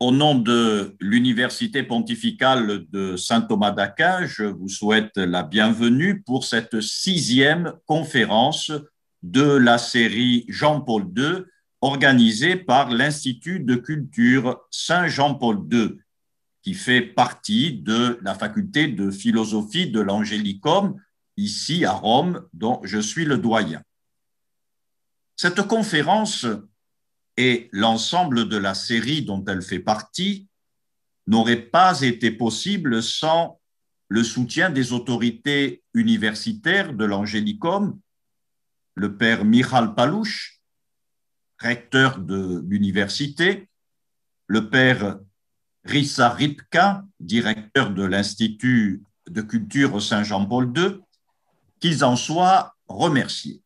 [0.00, 6.44] Au nom de l'Université pontificale de Saint Thomas d'Aquin, je vous souhaite la bienvenue pour
[6.44, 8.70] cette sixième conférence
[9.24, 11.42] de la série Jean-Paul II
[11.80, 15.98] organisée par l'Institut de culture Saint-Jean-Paul II,
[16.62, 20.94] qui fait partie de la faculté de philosophie de l'Angélicum,
[21.36, 23.82] ici à Rome, dont je suis le doyen.
[25.34, 26.46] Cette conférence
[27.38, 30.48] et l'ensemble de la série dont elle fait partie
[31.28, 33.60] n'aurait pas été possible sans
[34.08, 38.00] le soutien des autorités universitaires de l'Angélicum,
[38.96, 40.60] le père Michal Palouche,
[41.58, 43.68] recteur de l'université,
[44.48, 45.20] le père
[45.84, 51.00] Rissa Ripka, directeur de l'Institut de culture Saint-Jean-Paul II,
[51.78, 53.62] qu'ils en soient remerciés.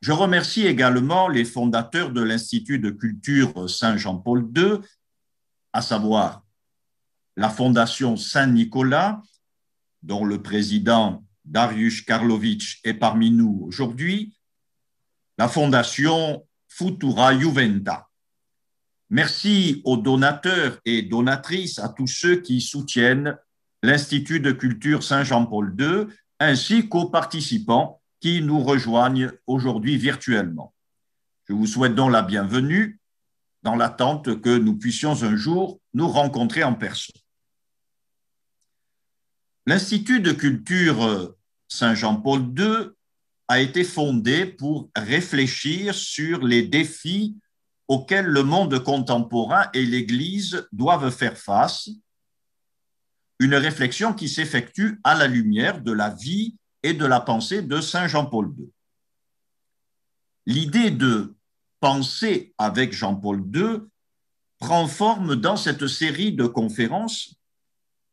[0.00, 4.78] Je remercie également les fondateurs de l'Institut de culture Saint-Jean-Paul II,
[5.72, 6.44] à savoir
[7.36, 9.22] la Fondation Saint-Nicolas,
[10.02, 14.36] dont le président Darius Karlovic est parmi nous aujourd'hui,
[15.36, 18.08] la Fondation Futura Juventa.
[19.10, 23.36] Merci aux donateurs et donatrices, à tous ceux qui soutiennent
[23.82, 26.06] l'Institut de culture Saint-Jean-Paul II,
[26.38, 30.74] ainsi qu'aux participants qui nous rejoignent aujourd'hui virtuellement.
[31.48, 33.00] Je vous souhaite donc la bienvenue
[33.62, 37.20] dans l'attente que nous puissions un jour nous rencontrer en personne.
[39.66, 41.34] L'Institut de culture
[41.68, 42.90] Saint-Jean-Paul II
[43.48, 47.36] a été fondé pour réfléchir sur les défis
[47.88, 51.88] auxquels le monde contemporain et l'Église doivent faire face,
[53.38, 57.80] une réflexion qui s'effectue à la lumière de la vie et de la pensée de
[57.80, 58.70] Saint Jean-Paul II.
[60.46, 61.34] L'idée de
[61.80, 63.80] penser avec Jean-Paul II
[64.58, 67.34] prend forme dans cette série de conférences,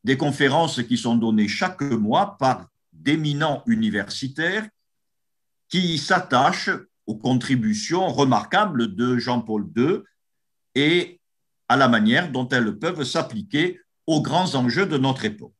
[0.03, 4.67] des conférences qui sont données chaque mois par d'éminents universitaires
[5.69, 6.69] qui s'attachent
[7.07, 9.99] aux contributions remarquables de Jean-Paul II
[10.75, 11.19] et
[11.67, 15.54] à la manière dont elles peuvent s'appliquer aux grands enjeux de notre époque.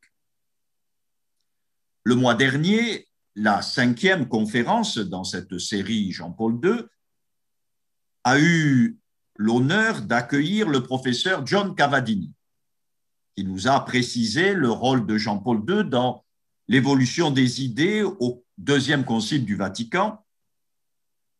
[2.07, 6.83] Le mois dernier, la cinquième conférence dans cette série Jean-Paul II
[8.23, 8.99] a eu
[9.37, 12.31] l'honneur d'accueillir le professeur John Cavadini,
[13.35, 16.23] qui nous a précisé le rôle de Jean-Paul II dans
[16.67, 20.23] l'évolution des idées au deuxième concile du Vatican,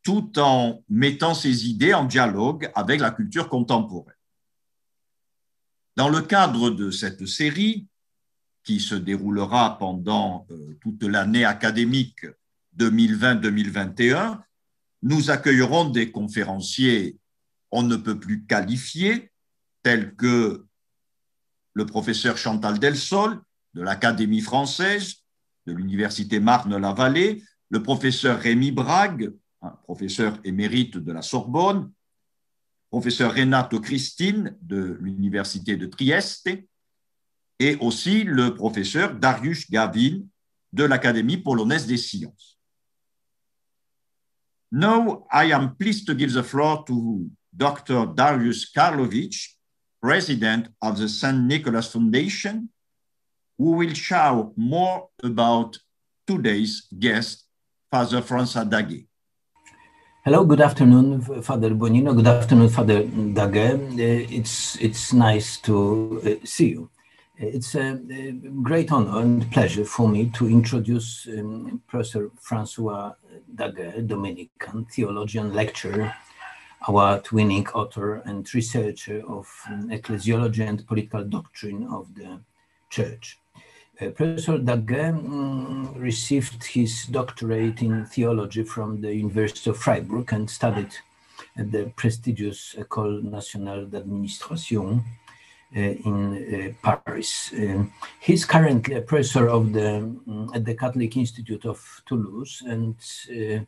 [0.02, 4.16] tout en mettant ces idées en dialogue avec la culture contemporaine.
[5.96, 7.88] Dans le cadre de cette série,
[8.66, 12.26] qui se déroulera pendant euh, toute l'année académique
[12.78, 14.42] 2020-2021,
[15.04, 17.18] nous accueillerons des conférenciers
[17.76, 19.32] on ne peut plus qualifiés,
[19.84, 20.66] tels que
[21.74, 23.42] le professeur Chantal Delsol
[23.74, 25.16] de l'Académie française,
[25.66, 29.34] de l'Université Marne-la-Vallée, le professeur Rémi Brague,
[29.84, 31.92] professeur émérite de la Sorbonne,
[32.90, 36.50] professeur Renato Christine de l'Université de Trieste,
[37.60, 40.22] et aussi le professeur Darius Gavin
[40.74, 42.58] de l'Académie polonaise des sciences.
[44.72, 48.08] Now, I am pleased to give the floor to Dr.
[48.14, 49.56] Darius Karlovic,
[50.02, 51.48] president of the St.
[51.48, 52.68] Nicholas Foundation,
[53.58, 55.78] who will show more about
[56.28, 57.46] today's guest,
[57.90, 59.08] Father François Daguet.
[60.26, 62.14] Hello, good afternoon, Father Bonino.
[62.14, 63.98] Good afternoon, Father Daguet.
[64.00, 66.90] It's, it's nice to uh, see you.
[67.38, 68.00] It's a,
[68.64, 73.12] great honor and pleasure for me to introduce um, Professor Francois
[73.54, 76.16] Daguet, Dominican theologian lecturer,
[76.88, 82.40] award-winning author and researcher of um, ecclesiology and political doctrine of the
[82.90, 83.38] Church.
[84.00, 90.50] Uh, Professor Daguet um, received his doctorate in theology from the University of Freiburg and
[90.50, 90.96] studied
[91.58, 95.04] at the prestigious École Nationale d'Administration
[95.76, 97.52] in uh, Paris.
[97.54, 102.96] Um, he's currently a professor of the um, at the Catholic Institute of Toulouse and
[103.30, 103.66] uh,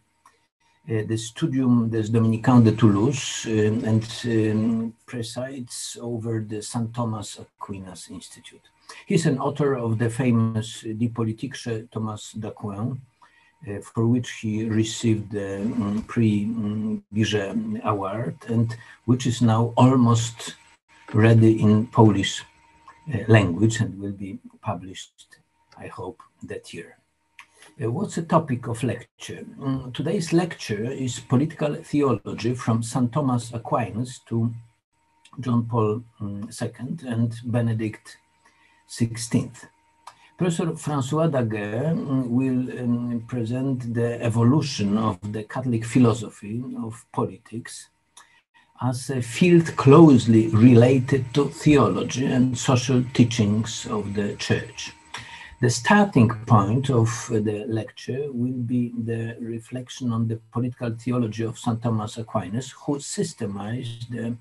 [0.85, 6.93] the Studium des Dominicains de Toulouse um, and um, presides over the St.
[6.93, 8.61] Thomas Aquinas Institute.
[9.05, 11.57] He's an author of the famous De Politique
[11.91, 13.01] Thomas d'Aquin,
[13.67, 16.45] uh, for which he received the um, Prix
[17.13, 20.55] Biget Award, and which is now almost
[21.13, 22.43] ready in Polish
[23.13, 25.13] uh, language and will be published,
[25.77, 26.97] I hope, that year.
[27.81, 29.45] Uh, what's the topic of lecture?
[29.61, 33.11] Um, today's lecture is political theology from St.
[33.11, 34.53] Thomas Aquinas to
[35.39, 38.17] John Paul II and Benedict
[38.89, 39.51] XVI.
[40.37, 47.89] Professor Francois Daguerre will um, present the evolution of the Catholic philosophy of politics
[48.81, 54.93] as a field closely related to theology and social teachings of the Church.
[55.59, 61.57] The starting point of the lecture will be the reflection on the political theology of
[61.57, 61.81] St.
[61.81, 64.35] Thomas Aquinas, who systemized the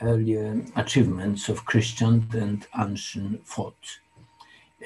[0.00, 3.98] earlier achievements of Christian and ancient thought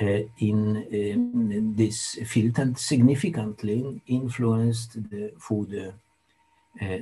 [0.01, 5.95] uh, in, in, this field and significantly influenced the further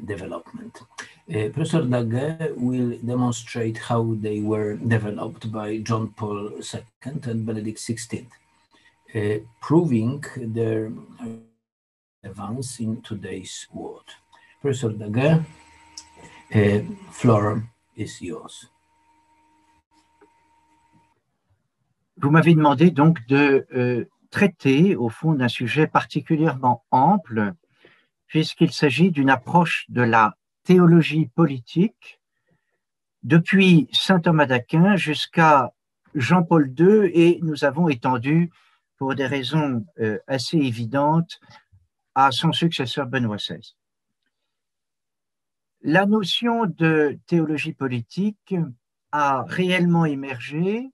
[0.05, 0.83] development.
[1.29, 7.79] Uh, Professor Daguerre will demonstrate how they were developed by John Paul II and Benedict
[7.79, 8.27] XVI,
[9.15, 10.93] uh, proving their
[12.25, 14.05] advance in today's world.
[14.61, 15.45] Professor Daguerre,
[17.11, 17.63] floor
[17.97, 18.69] is yours.
[22.19, 27.55] Vous m'avez demandé donc de euh, traiter au fond d'un sujet particulièrement ample,
[28.33, 32.19] puisqu'il s'agit d'une approche de la théologie politique
[33.23, 35.75] depuis saint Thomas d'Aquin jusqu'à
[36.15, 38.51] Jean-Paul II et nous avons étendu,
[38.97, 41.41] pour des raisons euh, assez évidentes,
[42.15, 43.75] à son successeur Benoît XVI.
[45.83, 48.55] La notion de théologie politique
[49.11, 50.89] a réellement émergé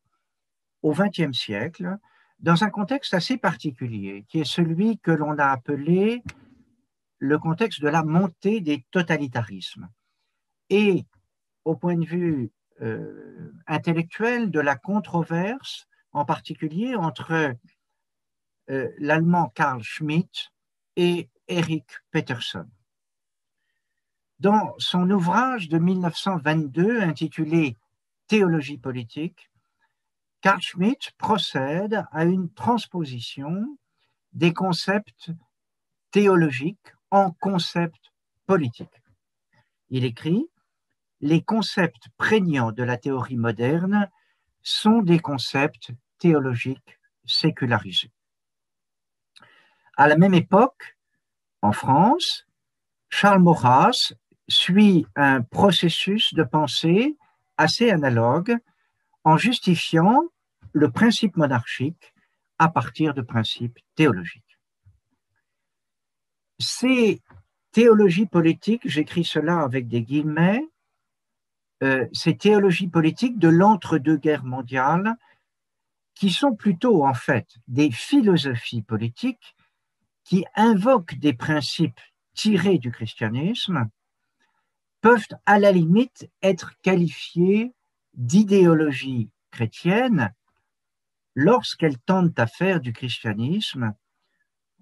[0.83, 1.99] au XXe siècle
[2.41, 6.25] dans un contexte assez particulier, qui est celui que l'on a appelé
[7.19, 9.89] le contexte de la montée des totalitarismes.
[10.71, 11.05] Et
[11.65, 12.51] au point de vue
[12.81, 17.55] euh, intellectuel, de la controverse, en particulier entre
[18.71, 20.51] euh, l'allemand Karl Schmitt
[20.97, 22.67] et Erich Peterson.
[24.39, 27.77] Dans son ouvrage de 1922 intitulé
[28.29, 29.51] Théologie politique,
[30.41, 33.79] Carl Schmitt procède à une transposition
[34.33, 35.31] des concepts
[36.11, 38.13] théologiques en concepts
[38.47, 39.03] politiques.
[39.91, 40.49] Il écrit
[41.21, 44.09] Les concepts prégnants de la théorie moderne
[44.63, 48.13] sont des concepts théologiques sécularisés.
[49.97, 50.97] À la même époque,
[51.63, 52.47] en France,
[53.11, 54.13] Charles Maurras
[54.49, 57.17] suit un processus de pensée
[57.57, 58.57] assez analogue
[59.25, 60.23] en justifiant
[60.73, 62.15] le principe monarchique
[62.59, 64.48] à partir de principes théologiques.
[66.59, 67.23] Ces
[67.73, 70.65] théologies politiques, j'écris cela avec des guillemets,
[71.83, 75.15] euh, ces théologies politiques de l'entre-deux-guerres mondiales,
[76.15, 79.55] qui sont plutôt en fait des philosophies politiques
[80.25, 82.01] qui invoquent des principes
[82.35, 83.89] tirés du christianisme,
[85.01, 87.73] peuvent à la limite être qualifiées
[88.15, 90.35] d'idéologie chrétienne
[91.37, 93.95] lorsqu'elles tentent à faire du christianisme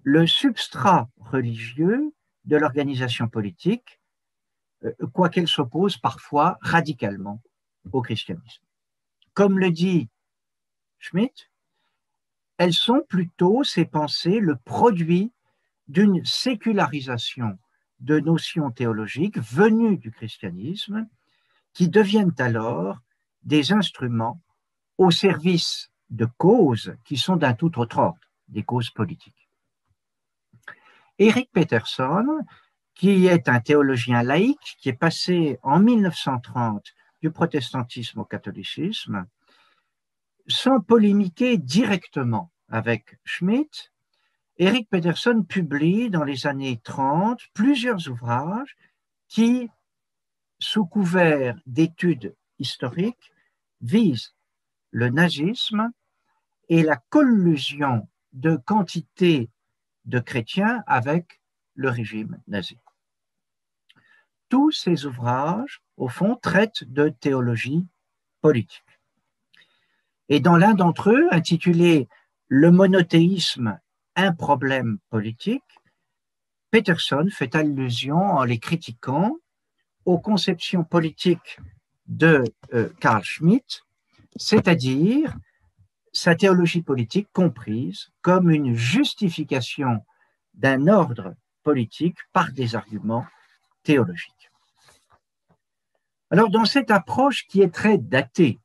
[0.09, 2.13] le substrat religieux
[2.45, 3.99] de l'organisation politique,
[4.85, 7.41] euh, quoiqu'elle s'oppose parfois radicalement
[7.91, 8.63] au christianisme.
[9.33, 10.07] Comme le dit
[10.97, 11.51] Schmitt,
[12.57, 15.33] elles sont plutôt, ces pensées, le produit
[15.89, 17.59] d'une sécularisation
[17.99, 21.05] de notions théologiques venues du christianisme
[21.73, 22.99] qui deviennent alors
[23.43, 24.41] des instruments
[24.97, 29.46] au service de causes qui sont d'un tout autre ordre, des causes politiques.
[31.19, 32.45] Eric Peterson,
[32.93, 36.83] qui est un théologien laïque, qui est passé en 1930
[37.21, 39.25] du protestantisme au catholicisme,
[40.47, 43.91] sans polémiquer directement avec Schmitt,
[44.57, 48.75] Eric Peterson publie dans les années 30 plusieurs ouvrages
[49.27, 49.69] qui,
[50.59, 53.31] sous couvert d'études historiques,
[53.81, 54.35] visent
[54.91, 55.91] le nazisme
[56.69, 59.49] et la collusion de quantité
[60.07, 61.41] de chrétiens avec
[61.75, 62.77] le régime nazi.
[64.49, 67.85] Tous ces ouvrages, au fond, traitent de théologie
[68.41, 68.83] politique.
[70.29, 72.07] Et dans l'un d'entre eux, intitulé
[72.47, 73.79] Le monothéisme
[74.17, 75.63] un problème politique,
[76.71, 79.37] Peterson fait allusion en les critiquant
[80.05, 81.59] aux conceptions politiques
[82.07, 83.83] de euh, Carl Schmitt,
[84.35, 85.35] c'est-à-dire
[86.17, 90.03] sa théologie politique comprise comme une justification
[90.55, 93.27] d'un ordre politique par des arguments
[93.83, 94.49] théologiques.
[96.31, 98.59] Alors dans cette approche qui est très datée,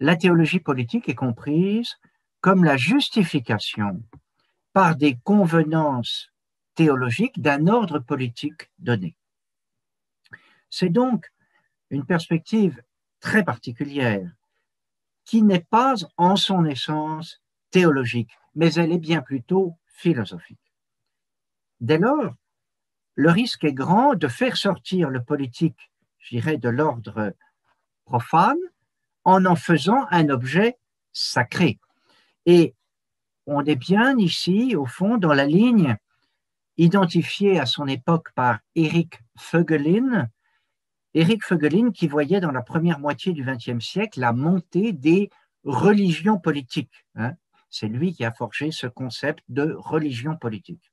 [0.00, 2.00] la théologie politique est comprise
[2.40, 4.02] comme la justification
[4.72, 6.32] par des convenances
[6.74, 9.14] théologiques d'un ordre politique donné.
[10.68, 11.32] C'est donc
[11.90, 12.82] une perspective
[13.20, 14.28] très particulière,
[15.30, 20.74] qui n'est pas en son essence théologique, mais elle est bien plutôt philosophique.
[21.80, 22.34] Dès lors,
[23.14, 27.32] le risque est grand de faire sortir le politique, je dirais, de l'ordre
[28.06, 28.58] profane
[29.22, 30.78] en en faisant un objet
[31.12, 31.78] sacré.
[32.44, 32.74] Et
[33.46, 35.96] on est bien ici, au fond, dans la ligne
[36.76, 40.26] identifiée à son époque par Eric Fögelin,
[41.14, 45.30] Éric Fögelin qui voyait dans la première moitié du XXe siècle la montée des
[45.64, 47.04] religions politiques.
[47.16, 47.34] Hein.
[47.68, 50.90] C'est lui qui a forgé ce concept de religion politique.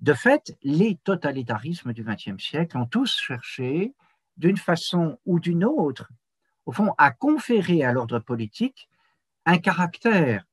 [0.00, 3.94] De fait, les totalitarismes du XXe siècle ont tous cherché,
[4.36, 6.08] d'une façon ou d'une autre,
[6.66, 8.88] au fond, à conférer à l'ordre politique
[9.46, 10.44] un caractère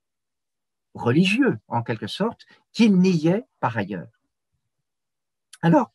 [0.93, 4.11] religieux, en quelque sorte, qu'il niait par ailleurs.
[5.61, 5.91] Alors,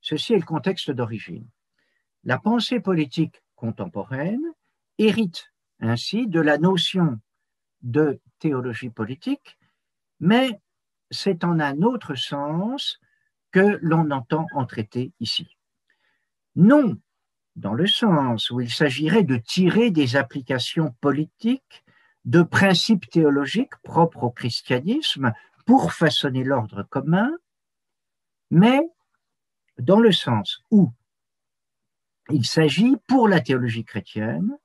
[0.00, 1.46] ceci est le contexte d'origine.
[2.24, 4.42] La pensée politique contemporaine
[4.98, 7.18] hérite ainsi de la notion
[7.82, 9.58] de théologie politique,
[10.20, 10.60] mais
[11.10, 12.98] c'est en un autre sens
[13.52, 15.56] que l'on entend en traiter ici.
[16.56, 16.98] Non
[17.56, 21.84] dans le sens où il s'agirait de tirer des applications politiques
[22.24, 25.32] de principes théologiques propres au christianisme
[25.66, 27.30] pour façonner l'ordre commun,
[28.50, 28.80] mais
[29.78, 30.92] dans le sens où
[32.30, 34.56] il s'agit pour la théologie chrétienne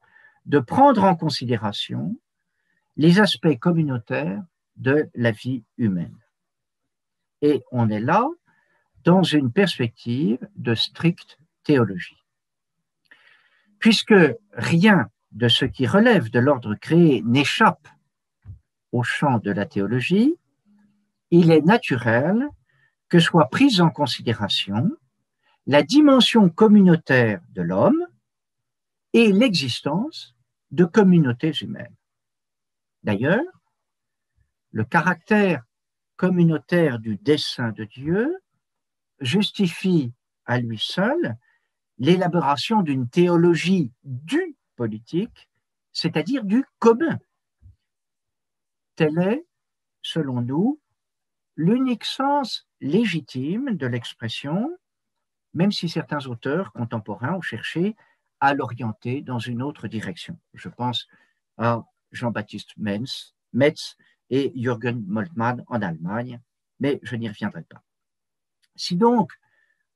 [0.45, 2.19] de prendre en considération
[2.95, 4.43] les aspects communautaires
[4.77, 6.17] de la vie humaine.
[7.41, 8.27] Et on est là
[9.03, 12.23] dans une perspective de stricte théologie.
[13.79, 14.15] Puisque
[14.53, 17.87] rien de ce qui relève de l'ordre créé n'échappe
[18.91, 20.35] au champ de la théologie,
[21.31, 22.49] il est naturel
[23.07, 24.91] que soit prise en considération
[25.65, 28.05] la dimension communautaire de l'homme
[29.13, 30.35] et l'existence
[30.71, 31.95] de communautés humaines.
[33.03, 33.61] D'ailleurs,
[34.71, 35.63] le caractère
[36.15, 38.37] communautaire du dessein de Dieu
[39.19, 40.13] justifie
[40.45, 41.37] à lui seul
[41.97, 45.49] l'élaboration d'une théologie du politique,
[45.91, 47.19] c'est-à-dire du commun.
[48.95, 49.45] Tel est,
[50.01, 50.79] selon nous,
[51.55, 54.77] l'unique sens légitime de l'expression
[55.53, 57.95] même si certains auteurs contemporains ont cherché
[58.39, 60.37] à l'orienter dans une autre direction.
[60.53, 61.07] Je pense
[61.57, 63.97] à Jean-Baptiste Metz, Metz
[64.29, 66.39] et Jürgen Moltmann en Allemagne,
[66.79, 67.83] mais je n'y reviendrai pas.
[68.75, 69.33] Si donc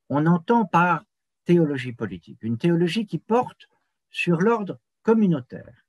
[0.09, 1.05] on entend par
[1.45, 3.69] théologie politique une théologie qui porte
[4.09, 5.85] sur l'ordre communautaire,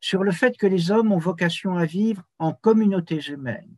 [0.00, 3.74] sur le fait que les hommes ont vocation à vivre en communautés humaines,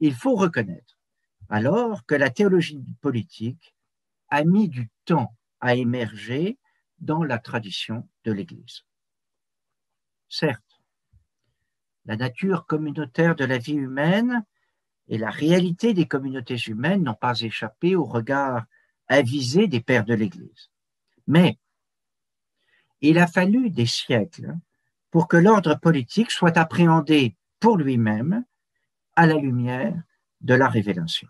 [0.00, 0.98] il faut reconnaître
[1.48, 3.74] alors que la théologie politique
[4.30, 6.58] a mis du temps à émerger
[6.98, 8.84] dans la tradition de l'Église.
[10.28, 10.80] Certes,
[12.04, 14.44] la nature communautaire de la vie humaine
[15.08, 18.64] et la réalité des communautés humaines n'ont pas échappé au regard
[19.08, 20.70] avisé des pères de l'Église.
[21.26, 21.58] Mais
[23.00, 24.54] il a fallu des siècles
[25.10, 28.44] pour que l'ordre politique soit appréhendé pour lui-même
[29.16, 29.94] à la lumière
[30.40, 31.28] de la révélation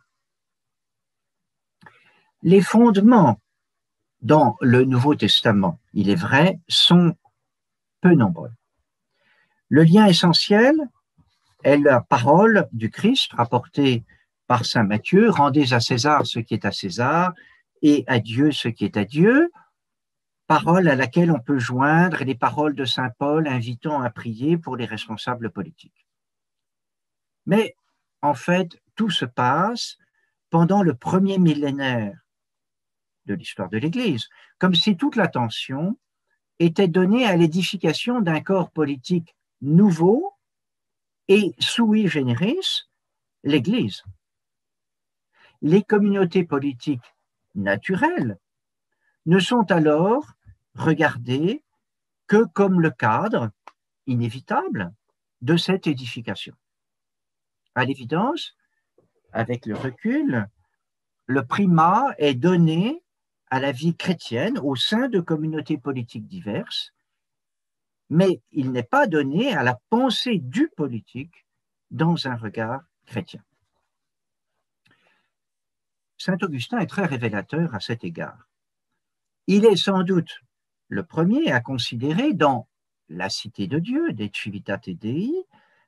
[2.43, 3.41] les fondements
[4.21, 7.15] dans le Nouveau Testament, il est vrai, sont
[8.01, 8.51] peu nombreux.
[9.69, 10.75] Le lien essentiel
[11.63, 14.05] est la parole du Christ rapportée
[14.47, 17.35] par Saint Matthieu, rendez à César ce qui est à César
[17.83, 19.51] et à Dieu ce qui est à Dieu,
[20.47, 24.77] parole à laquelle on peut joindre les paroles de Saint Paul invitant à prier pour
[24.77, 26.07] les responsables politiques.
[27.45, 27.77] Mais
[28.23, 29.99] en fait, tout se passe
[30.51, 32.19] pendant le premier millénaire
[33.29, 35.97] de l'histoire de l'Église, comme si toute l'attention
[36.59, 40.33] était donnée à l'édification d'un corps politique nouveau
[41.29, 42.89] et sui generis,
[43.45, 44.03] l'Église.
[45.61, 47.15] Les communautés politiques
[47.55, 48.39] naturelles
[49.27, 50.25] ne sont alors
[50.75, 51.63] regardées
[52.27, 53.51] que comme le cadre
[54.07, 54.93] inévitable
[55.43, 56.55] de cette édification.
[57.75, 58.57] À l'évidence,
[59.33, 60.49] avec le recul,
[61.27, 63.03] le primat est donné
[63.51, 66.93] à la vie chrétienne au sein de communautés politiques diverses,
[68.11, 71.47] mais il n'est pas donné à la pensée du politique
[71.91, 73.43] dans un regard chrétien.
[76.17, 78.49] Saint Augustin est très révélateur à cet égard.
[79.47, 80.41] Il est sans doute
[80.89, 82.69] le premier à considérer dans
[83.09, 85.33] la cité de Dieu, des Civitate Dei,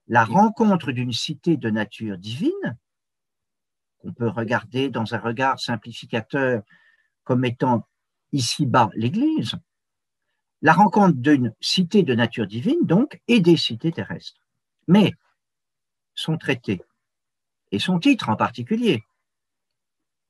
[0.09, 2.79] la rencontre d'une cité de nature divine,
[3.99, 6.63] qu'on peut regarder dans un regard simplificateur
[7.31, 7.87] comme étant
[8.33, 9.55] ici-bas l'Église,
[10.63, 14.41] la rencontre d'une cité de nature divine, donc, et des cités terrestres.
[14.89, 15.15] Mais
[16.13, 16.83] son traité,
[17.71, 19.05] et son titre en particulier,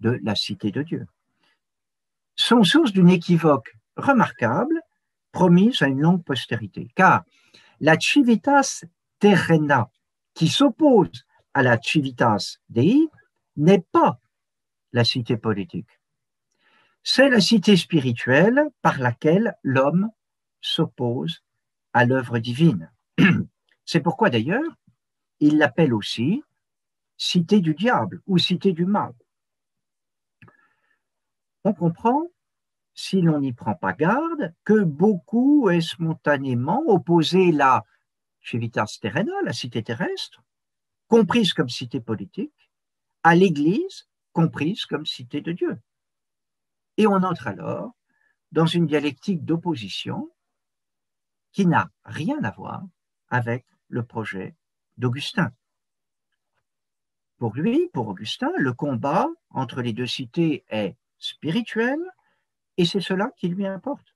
[0.01, 1.07] de la cité de Dieu,
[2.37, 4.79] sont source d'une équivoque remarquable
[5.33, 6.91] promise à une longue postérité.
[6.95, 7.25] Car
[7.81, 8.85] la civitas
[9.21, 9.91] terrena,
[10.35, 13.09] qui s'oppose à la civitas dei,
[13.57, 14.21] n'est pas
[14.93, 16.00] la cité politique.
[17.03, 20.11] C'est la cité spirituelle par laquelle l'homme
[20.61, 21.43] s'oppose
[21.93, 22.93] à l'œuvre divine.
[23.85, 24.77] C'est pourquoi d'ailleurs,
[25.41, 26.43] il l'appelle aussi
[27.17, 29.13] cité du diable ou cité du mal.
[31.65, 32.23] On comprend,
[32.95, 37.85] si l'on n'y prend pas garde, que beaucoup est spontanément opposé la
[38.43, 40.43] civitas terrena, la cité terrestre,
[41.09, 42.71] comprise comme cité politique,
[43.23, 45.79] à l'Église, comprise comme cité de Dieu.
[47.01, 47.95] Et on entre alors
[48.53, 50.31] dans une dialectique d'opposition
[51.51, 52.83] qui n'a rien à voir
[53.29, 54.55] avec le projet
[54.99, 55.51] d'Augustin.
[57.39, 61.99] Pour lui, pour Augustin, le combat entre les deux cités est spirituel
[62.77, 64.15] et c'est cela qui lui importe.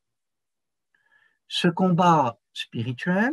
[1.49, 3.33] Ce combat spirituel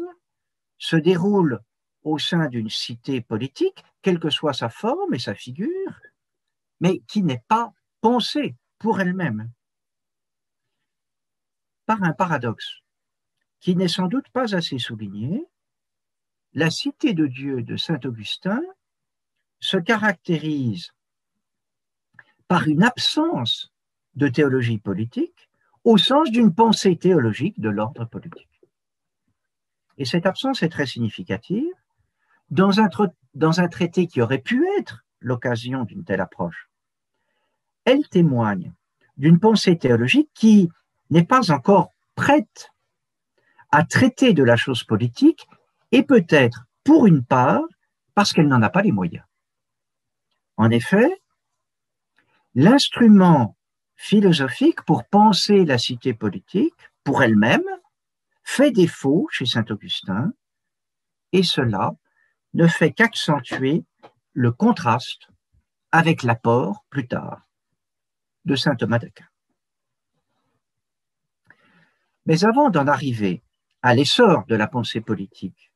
[0.77, 1.59] se déroule
[2.03, 5.99] au sein d'une cité politique, quelle que soit sa forme et sa figure,
[6.79, 9.51] mais qui n'est pas pensée pour elle-même.
[11.85, 12.79] Par un paradoxe
[13.59, 15.45] qui n'est sans doute pas assez souligné,
[16.53, 18.59] la cité de Dieu de Saint Augustin
[19.59, 20.93] se caractérise
[22.47, 23.71] par une absence
[24.15, 25.51] de théologie politique
[25.83, 28.61] au sens d'une pensée théologique de l'ordre politique.
[29.99, 31.71] Et cette absence est très significative
[32.49, 32.89] dans un,
[33.35, 36.70] dans un traité qui aurait pu être l'occasion d'une telle approche.
[37.85, 38.73] Elle témoigne
[39.17, 40.69] d'une pensée théologique qui
[41.09, 42.71] n'est pas encore prête
[43.71, 45.47] à traiter de la chose politique
[45.91, 47.63] et peut-être, pour une part,
[48.15, 49.25] parce qu'elle n'en a pas les moyens.
[50.57, 51.21] En effet,
[52.55, 53.55] l'instrument
[53.95, 57.63] philosophique pour penser la cité politique, pour elle-même,
[58.43, 60.33] fait défaut chez Saint Augustin,
[61.31, 61.93] et cela
[62.53, 63.85] ne fait qu'accentuer
[64.33, 65.27] le contraste
[65.91, 67.47] avec l'apport, plus tard,
[68.45, 69.27] de Saint Thomas d'Aquin.
[72.25, 73.43] Mais avant d'en arriver
[73.81, 75.71] à l'essor de la pensée politique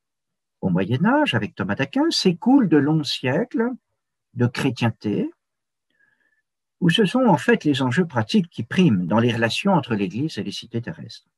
[0.60, 3.70] au Moyen Âge, avec Thomas d'Aquin, s'écoulent de longs siècles
[4.34, 5.30] de chrétienté,
[6.80, 10.38] où ce sont en fait les enjeux pratiques qui priment dans les relations entre l'Église
[10.38, 11.28] et les cités terrestres.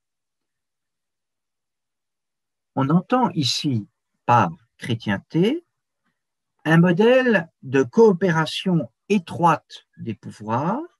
[2.74, 3.88] On entend ici
[4.26, 5.64] par chrétienté
[6.64, 10.97] un modèle de coopération étroite des pouvoirs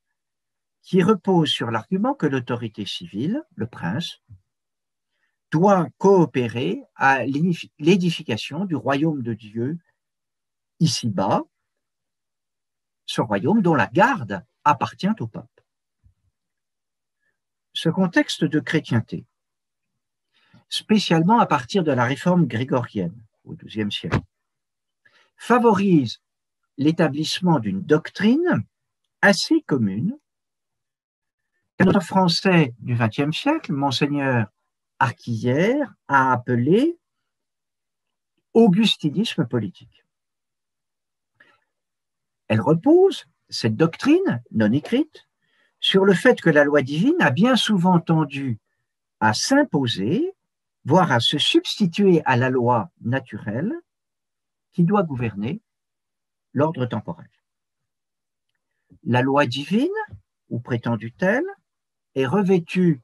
[0.89, 4.23] qui repose sur l'argument que l'autorité civile, le prince,
[5.51, 9.79] doit coopérer à l'édification du royaume de Dieu
[10.81, 11.43] ici-bas,
[13.05, 15.61] ce royaume dont la garde appartient au pape.
[17.75, 19.27] Ce contexte de chrétienté,
[20.71, 24.21] spécialement à partir de la réforme grégorienne au XIIe siècle,
[25.37, 26.23] favorise
[26.79, 28.65] l'établissement d'une doctrine
[29.21, 30.19] assez commune
[31.79, 34.49] qu'un français du XXe siècle, monseigneur
[34.99, 36.99] Arquillère a appelé
[38.53, 40.05] augustinisme politique.
[42.49, 45.29] Elle repose, cette doctrine non écrite,
[45.81, 48.59] sur le fait que la loi divine a bien souvent tendu
[49.21, 50.35] à s'imposer,
[50.85, 53.73] voire à se substituer à la loi naturelle
[54.73, 55.61] qui doit gouverner
[56.53, 57.31] l'ordre temporel.
[59.05, 59.89] La loi divine,
[60.49, 61.45] ou prétendue telle,
[62.19, 63.03] est revêtue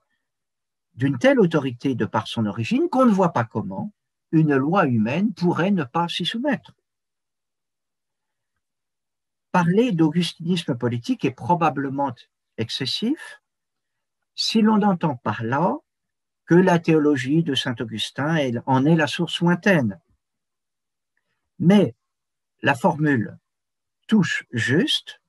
[0.95, 3.93] d'une telle autorité de par son origine qu'on ne voit pas comment
[4.33, 6.73] une loi humaine pourrait ne pas s'y soumettre.
[9.53, 12.15] Parler d'augustinisme politique est probablement
[12.57, 13.41] excessif
[14.35, 15.77] si l'on entend par là
[16.47, 20.01] que la théologie de Saint Augustin en est la source lointaine.
[21.59, 21.95] Mais
[22.63, 23.39] la formule
[24.09, 25.21] touche juste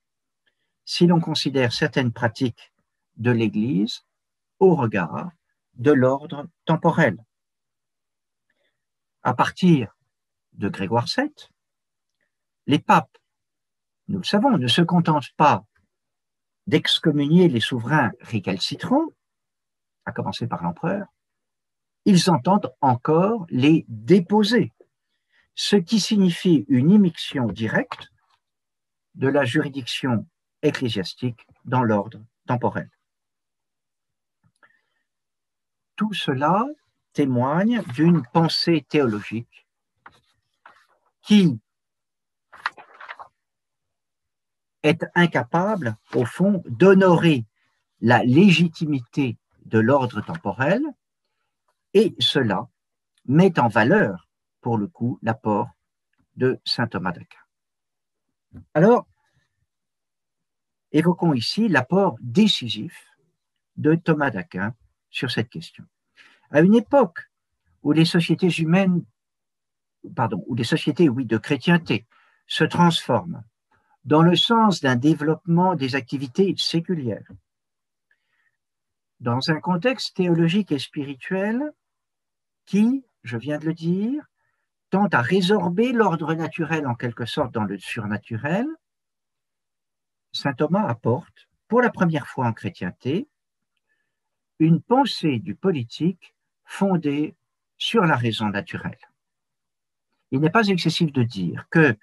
[0.84, 2.74] si l'on considère certaines pratiques
[3.18, 4.06] de l'Église
[4.60, 5.32] au regard
[5.76, 7.18] de l'ordre temporel.
[9.24, 9.96] À partir
[10.54, 11.34] de Grégoire VII,
[12.68, 13.18] les papes,
[14.08, 15.66] nous le savons, ne se contentent pas
[16.68, 19.08] d'excommunier les souverains récalcitrants,
[20.06, 21.08] à commencer par l'empereur,
[22.06, 24.72] ils entendent encore les déposer,
[25.56, 28.10] ce qui signifie une immixtion directe
[29.16, 30.28] de la juridiction
[30.62, 32.90] ecclésiastique dans l'ordre temporel.
[35.96, 36.66] Tout cela
[37.14, 39.68] témoigne d'une pensée théologique
[41.22, 41.60] qui
[44.84, 47.46] est incapable, au fond, d'honorer
[48.02, 50.84] la légitimité de l'ordre temporel,
[51.94, 52.68] et cela
[53.26, 54.30] met en valeur,
[54.62, 55.70] pour le coup, l'apport
[56.36, 57.40] de saint Thomas d'Aquin.
[58.74, 59.08] Alors,
[60.92, 63.08] évoquons ici l'apport décisif
[63.78, 64.76] de Thomas d'Aquin
[65.16, 65.86] sur cette question.
[66.52, 67.20] À une époque
[67.84, 69.06] où les sociétés humaines,
[70.14, 72.06] pardon, où les sociétés, oui, de chrétienté
[72.48, 73.44] se transforment
[74.04, 77.32] dans le sens d'un développement des activités séculières,
[79.22, 81.72] dans un contexte théologique et spirituel
[82.66, 84.22] qui, je viens de le dire,
[84.90, 88.68] tend à résorber l'ordre naturel en quelque sorte dans le surnaturel,
[90.34, 93.30] Saint Thomas apporte, pour la première fois en chrétienté,
[94.60, 97.36] une pensée du politique fondée
[97.78, 98.98] sur la raison naturelle.
[100.32, 101.96] Il n'est pas excessif de dire que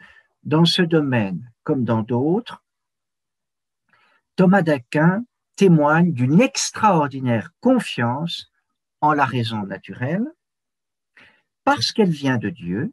[0.45, 2.63] dans ce domaine, comme dans d'autres,
[4.37, 5.25] Thomas d'Aquin
[5.57, 8.51] témoigne d'une extraordinaire confiance
[9.01, 10.27] en la raison naturelle,
[11.65, 12.93] parce qu'elle vient de Dieu,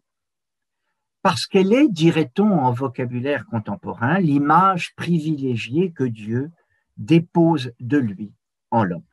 [1.22, 6.52] parce qu'elle est, dirait-on en vocabulaire contemporain, l'image privilégiée que Dieu
[6.98, 8.34] dépose de lui
[8.72, 9.04] en l'homme.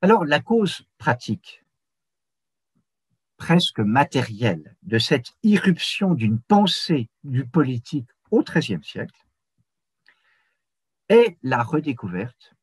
[0.00, 1.64] Alors, la cause pratique,
[3.36, 9.26] presque matérielle, de cette irruption d'une pensée du politique au XIIIe siècle
[11.08, 12.54] est la redécouverte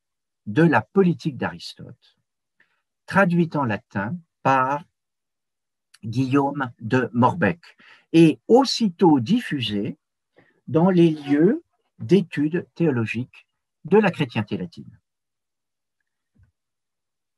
[0.45, 2.17] de la politique d'Aristote,
[3.06, 4.86] traduite en latin par
[6.06, 7.60] Guillaume de Morbec
[8.13, 9.98] et aussitôt diffusée
[10.67, 11.63] dans les lieux
[12.00, 13.48] d'études théologiques
[13.84, 15.00] de la chrétienté latine.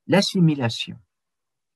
[0.08, 0.98] L'assimilation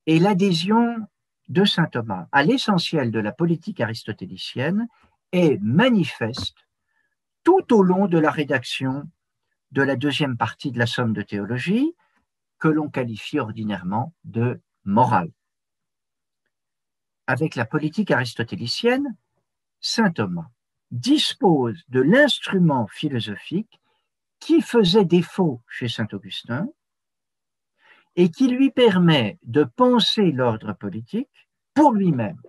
[0.06, 1.08] et l'adhésion
[1.50, 4.88] de saint Thomas à l'essentiel de la politique aristotélicienne
[5.32, 6.58] est manifeste
[7.44, 9.10] tout au long de la rédaction
[9.72, 11.94] de la deuxième partie de la somme de théologie,
[12.60, 15.32] que l'on qualifie ordinairement de morale.
[17.28, 19.16] Avec la politique aristotélicienne,
[19.80, 20.50] saint Thomas
[20.92, 23.80] dispose de l'instrument philosophique
[24.40, 26.68] qui faisait défaut chez saint Augustin
[28.16, 32.42] et qui lui permet de penser l'ordre politique pour lui-même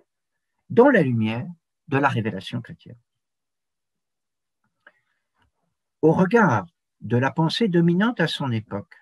[0.71, 1.47] dans la lumière
[1.89, 2.99] de la révélation chrétienne.
[6.01, 6.67] Au regard
[7.01, 8.97] de la pensée dominante à son époque,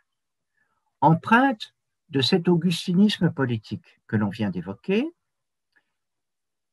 [1.00, 1.74] empreinte
[2.10, 5.08] de cet augustinisme politique que l'on vient d'évoquer,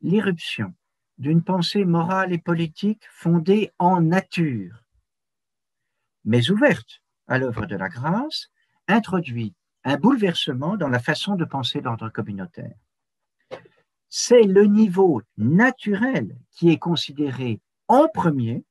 [0.01, 0.73] l'irruption
[1.17, 4.83] d'une pensée morale et politique fondée en nature,
[6.25, 8.49] mais ouverte à l'œuvre de la grâce,
[8.87, 9.55] introduit
[9.87, 12.75] un bouleversement dans la façon de penser l'ordre communautaire.
[14.09, 18.65] C'est le niveau naturel qui est considéré en premier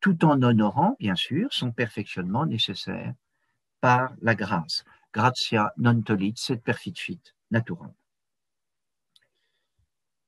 [0.00, 3.12] tout en honorant, bien sûr, son perfectionnement nécessaire
[3.82, 4.84] par la grâce.
[5.12, 7.92] Gratia non tolit sed perfit naturam.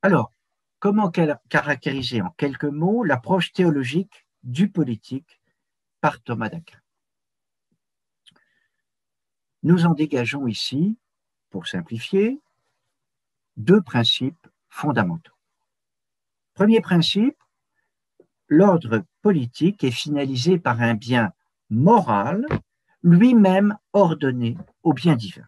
[0.02, 0.32] Alors,
[0.80, 1.10] comment
[1.48, 5.40] caractériser en quelques mots l'approche théologique du politique
[6.02, 6.79] par Thomas d'Aquin?
[9.62, 10.96] Nous en dégageons ici,
[11.50, 12.40] pour simplifier,
[13.56, 15.34] deux principes fondamentaux.
[16.54, 17.36] Premier principe,
[18.48, 21.32] l'ordre politique est finalisé par un bien
[21.68, 22.46] moral,
[23.02, 25.46] lui-même ordonné au bien divin.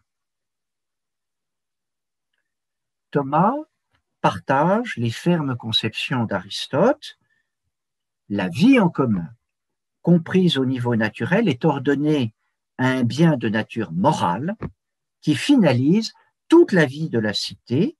[3.11, 3.53] Thomas
[4.21, 7.17] partage les fermes conceptions d'Aristote.
[8.29, 9.29] La vie en commun,
[10.01, 12.33] comprise au niveau naturel, est ordonnée
[12.77, 14.55] un bien de nature morale
[15.21, 16.13] qui finalise
[16.47, 17.97] toute la vie de la cité,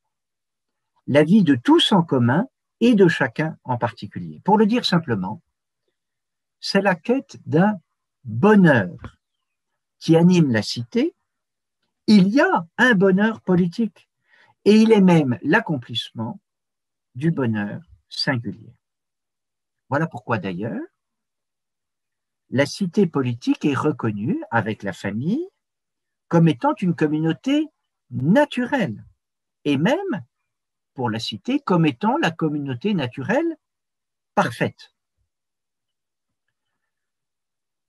[1.07, 2.47] la vie de tous en commun
[2.79, 4.41] et de chacun en particulier.
[4.43, 5.41] Pour le dire simplement,
[6.59, 7.79] c'est la quête d'un
[8.23, 9.17] bonheur
[9.99, 11.15] qui anime la cité.
[12.07, 14.09] Il y a un bonheur politique
[14.65, 16.39] et il est même l'accomplissement
[17.15, 18.73] du bonheur singulier.
[19.89, 20.81] Voilà pourquoi d'ailleurs
[22.53, 25.49] la cité politique est reconnue avec la famille
[26.27, 27.67] comme étant une communauté
[28.11, 29.03] naturelle
[29.65, 30.23] et même
[30.93, 33.57] pour la cité comme étant la communauté naturelle
[34.35, 34.93] parfaite.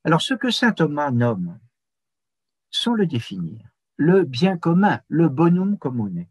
[0.03, 1.61] Alors ce que saint Thomas nomme,
[2.70, 6.27] sans le définir, le bien commun, le bonum commune,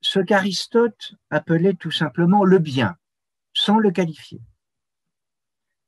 [0.00, 2.96] ce qu'Aristote appelait tout simplement le bien,
[3.54, 4.40] sans le qualifier,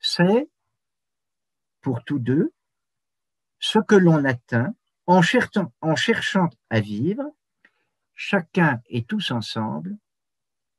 [0.00, 0.48] c'est,
[1.80, 2.52] pour tous deux,
[3.58, 4.74] ce que l'on atteint
[5.06, 7.24] en cherchant, à vivre,
[8.14, 9.96] chacun et tous ensemble,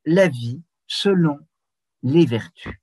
[0.05, 1.39] la vie selon
[2.03, 2.79] les vertus.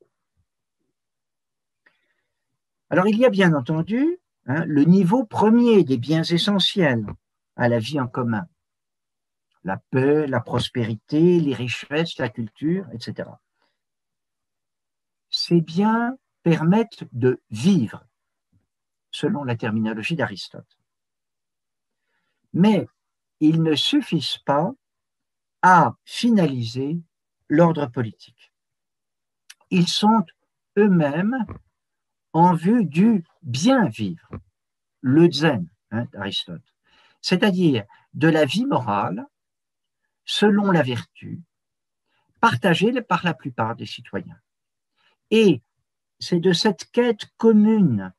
[2.90, 7.06] Alors il y a bien entendu hein, le niveau premier des biens essentiels
[7.56, 8.46] à la vie en commun.
[9.64, 13.28] La paix, la prospérité, les richesses, la culture, etc.
[15.28, 18.07] Ces biens permettent de vivre,
[19.18, 20.78] selon la terminologie d'Aristote.
[22.52, 22.86] Mais
[23.40, 24.72] ils ne suffisent pas
[25.62, 27.00] à finaliser
[27.48, 28.52] l'ordre politique.
[29.70, 30.24] Ils sont
[30.76, 31.44] eux-mêmes
[32.32, 34.30] en vue du bien vivre,
[35.00, 36.74] le zen hein, d'Aristote,
[37.20, 39.26] c'est-à-dire de la vie morale
[40.24, 41.42] selon la vertu,
[42.40, 44.40] partagée par la plupart des citoyens.
[45.30, 45.60] Et
[46.20, 48.12] c'est de cette quête commune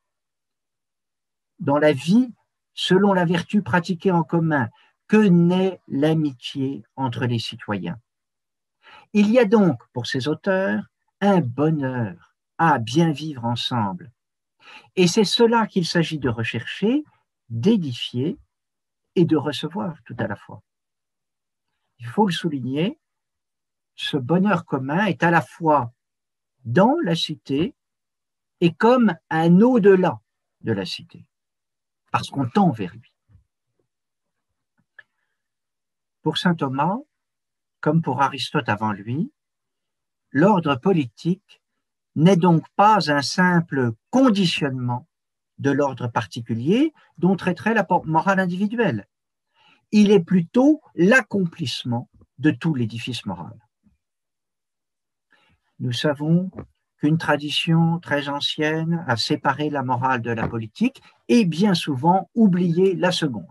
[1.60, 2.32] dans la vie
[2.74, 4.68] selon la vertu pratiquée en commun
[5.08, 7.98] que naît l'amitié entre les citoyens?
[9.12, 10.84] Il y a donc pour ces auteurs
[11.20, 14.12] un bonheur à bien vivre ensemble.
[14.96, 17.04] Et c'est cela qu'il s'agit de rechercher,
[17.48, 18.38] d'édifier
[19.16, 20.62] et de recevoir tout à la fois.
[21.98, 22.98] Il faut le souligner,
[23.94, 25.92] ce bonheur commun est à la fois
[26.64, 27.74] dans la cité
[28.60, 30.20] et comme un au-delà
[30.60, 31.26] de la cité,
[32.10, 33.12] parce qu'on tend vers lui.
[36.22, 36.98] Pour saint Thomas,
[37.80, 39.32] comme pour Aristote avant lui,
[40.32, 41.62] l'ordre politique
[42.14, 45.06] n'est donc pas un simple conditionnement
[45.58, 49.06] de l'ordre particulier dont traiterait la morale individuelle.
[49.92, 53.58] Il est plutôt l'accomplissement de tout l'édifice moral.
[55.78, 56.50] Nous savons
[57.00, 62.94] qu'une tradition très ancienne a séparé la morale de la politique et bien souvent oublié
[62.94, 63.46] la seconde.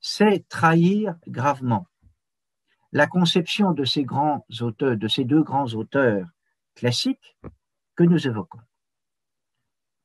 [0.00, 1.86] C'est trahir gravement
[2.92, 6.26] la conception de ces de ces deux grands auteurs
[6.74, 7.36] classiques
[7.94, 8.60] que nous évoquons.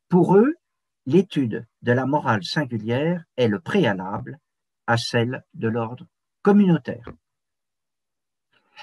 [0.08, 0.54] Pour eux,
[1.08, 4.40] l'étude de la morale singulière est le préalable
[4.86, 6.06] à celle de l'ordre
[6.44, 7.10] communautaire.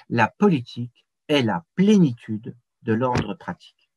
[0.09, 3.91] La politique est la plénitude de l'ordre pratique,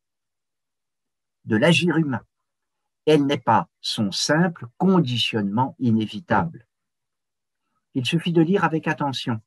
[1.44, 2.24] de l'agir humain.
[3.06, 6.68] Elle n'est pas son simple conditionnement inévitable.
[7.94, 9.42] Il suffit de lire avec attention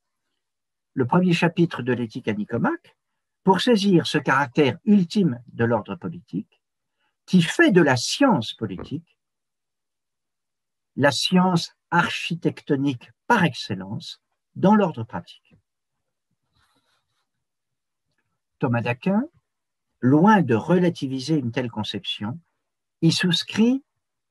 [0.95, 2.97] le premier chapitre de l'éthique à Nicomaque
[3.43, 6.61] pour saisir ce caractère ultime de l'ordre politique
[7.25, 9.19] qui fait de la science politique
[10.97, 14.21] la science architectonique par excellence
[14.57, 15.48] dans l'ordre pratique.
[18.59, 19.25] Thomas d'Aquin,
[20.01, 22.39] loin de relativiser une telle conception,
[23.03, 23.85] y souscrit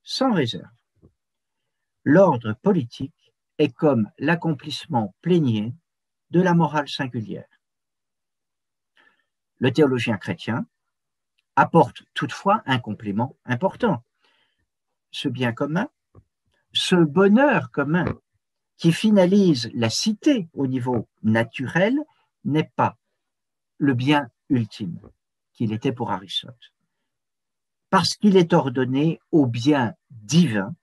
[0.03, 0.69] sans réserve.
[2.03, 5.73] L'ordre politique est comme l'accomplissement plénier
[6.29, 7.47] de la morale singulière.
[9.59, 10.67] Le théologien chrétien
[11.55, 14.03] apporte toutefois un complément important.
[15.11, 15.89] Ce bien commun,
[16.73, 18.05] ce bonheur commun
[18.77, 21.97] qui finalise la cité au niveau naturel
[22.45, 22.97] n'est pas
[23.77, 24.99] le bien ultime
[25.53, 26.73] qu'il était pour Aristote.
[27.89, 30.75] Parce qu'il est ordonné au bien divin,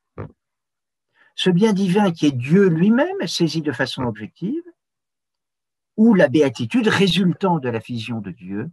[1.34, 4.62] ce bien divin qui est Dieu lui-même, saisi de façon objective,
[5.96, 8.70] ou la béatitude résultant de la vision de Dieu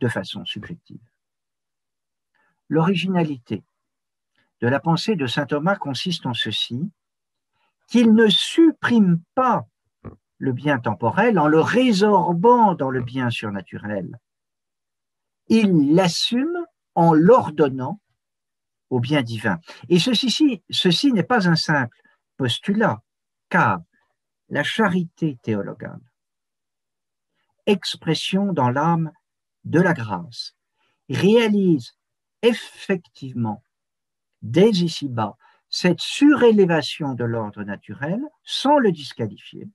[0.00, 1.00] de façon subjective.
[2.68, 3.62] L'originalité
[4.60, 6.90] de la pensée de saint Thomas consiste en ceci,
[7.88, 9.66] qu'il ne supprime pas
[10.40, 14.18] le bien temporel en le résorbant dans le bien surnaturel.
[15.48, 18.00] Il l'assume en l'ordonnant
[18.88, 19.60] au bien divin.
[19.90, 21.96] Et ceci, ceci n'est pas un simple
[22.38, 23.02] postulat,
[23.50, 23.80] car
[24.48, 26.00] la charité théologale,
[27.66, 29.12] expression dans l'âme
[29.64, 30.56] de la grâce,
[31.10, 31.92] réalise
[32.40, 33.62] effectivement
[34.40, 35.36] dès ici-bas
[35.68, 39.68] cette surélévation de l'ordre naturel sans le disqualifier,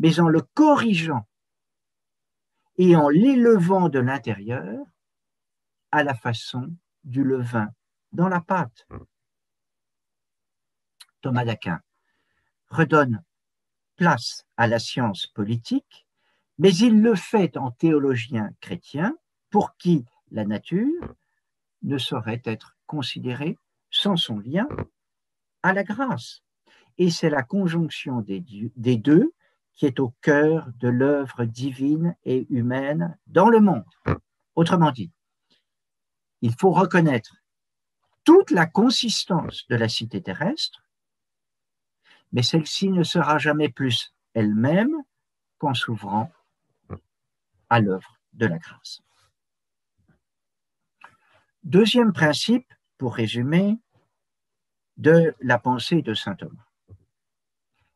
[0.00, 1.28] mais en le corrigeant
[2.78, 4.82] et en l'élevant de l'intérieur
[5.92, 7.68] à la façon du levain
[8.12, 8.88] dans la pâte.
[11.20, 11.82] Thomas d'Aquin
[12.68, 13.22] redonne
[13.96, 16.06] place à la science politique,
[16.56, 19.14] mais il le fait en théologien chrétien
[19.50, 21.14] pour qui la nature
[21.82, 23.58] ne saurait être considérée
[23.90, 24.66] sans son lien
[25.62, 26.42] à la grâce.
[26.96, 28.42] Et c'est la conjonction des,
[28.76, 29.34] des deux
[29.80, 33.86] qui est au cœur de l'œuvre divine et humaine dans le monde.
[34.54, 35.10] Autrement dit,
[36.42, 37.36] il faut reconnaître
[38.24, 40.84] toute la consistance de la cité terrestre,
[42.30, 44.94] mais celle-ci ne sera jamais plus elle-même
[45.56, 46.30] qu'en s'ouvrant
[47.70, 49.00] à l'œuvre de la grâce.
[51.62, 53.78] Deuxième principe, pour résumer,
[54.98, 56.68] de la pensée de saint Thomas.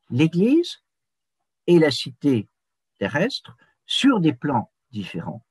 [0.08, 0.83] L'Église
[1.66, 2.48] et la cité
[2.98, 5.44] terrestre, sur des plans différents,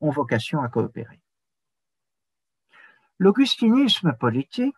[0.00, 1.20] ont vocation à coopérer.
[3.18, 4.74] L'augustinisme politique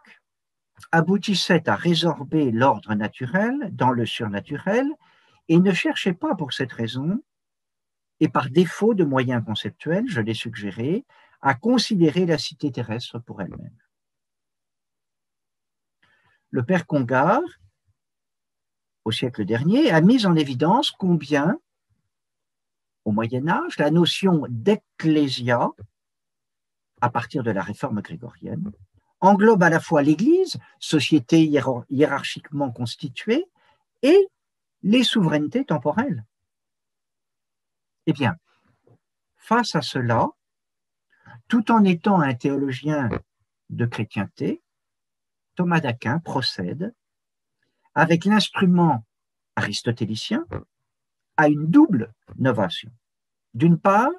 [0.93, 4.87] aboutissait à résorber l'ordre naturel dans le surnaturel
[5.49, 7.23] et ne cherchait pas pour cette raison,
[8.21, 11.05] et par défaut de moyens conceptuels, je l'ai suggéré,
[11.41, 13.77] à considérer la cité terrestre pour elle-même.
[16.51, 17.41] Le père Congar,
[19.07, 21.61] au siècle dernier, a mis en évidence combien,
[23.05, 25.71] au Moyen Âge, la notion d'ecclésia,
[27.01, 28.73] à partir de la réforme grégorienne,
[29.21, 31.49] englobe à la fois l'Église, société
[31.89, 33.45] hiérarchiquement constituée,
[34.03, 34.29] et
[34.83, 36.25] les souverainetés temporelles.
[38.07, 38.35] Eh bien,
[39.37, 40.31] face à cela,
[41.47, 43.09] tout en étant un théologien
[43.71, 44.65] de chrétienté,
[45.55, 46.93] Thomas d'Aquin procède
[47.97, 49.05] avec l'instrument
[49.57, 50.47] aristotélicien
[51.39, 52.93] à une double novation.
[53.55, 54.13] D'une part,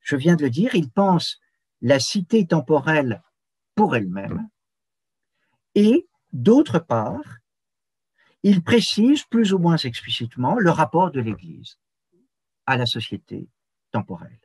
[0.00, 1.38] je viens de le dire, il pense
[1.82, 3.22] la cité temporelle
[3.74, 4.48] pour elle-même,
[5.74, 7.38] et d'autre part,
[8.42, 11.78] il précise plus ou moins explicitement le rapport de l'Église
[12.64, 13.46] à la société
[13.90, 14.40] temporelle.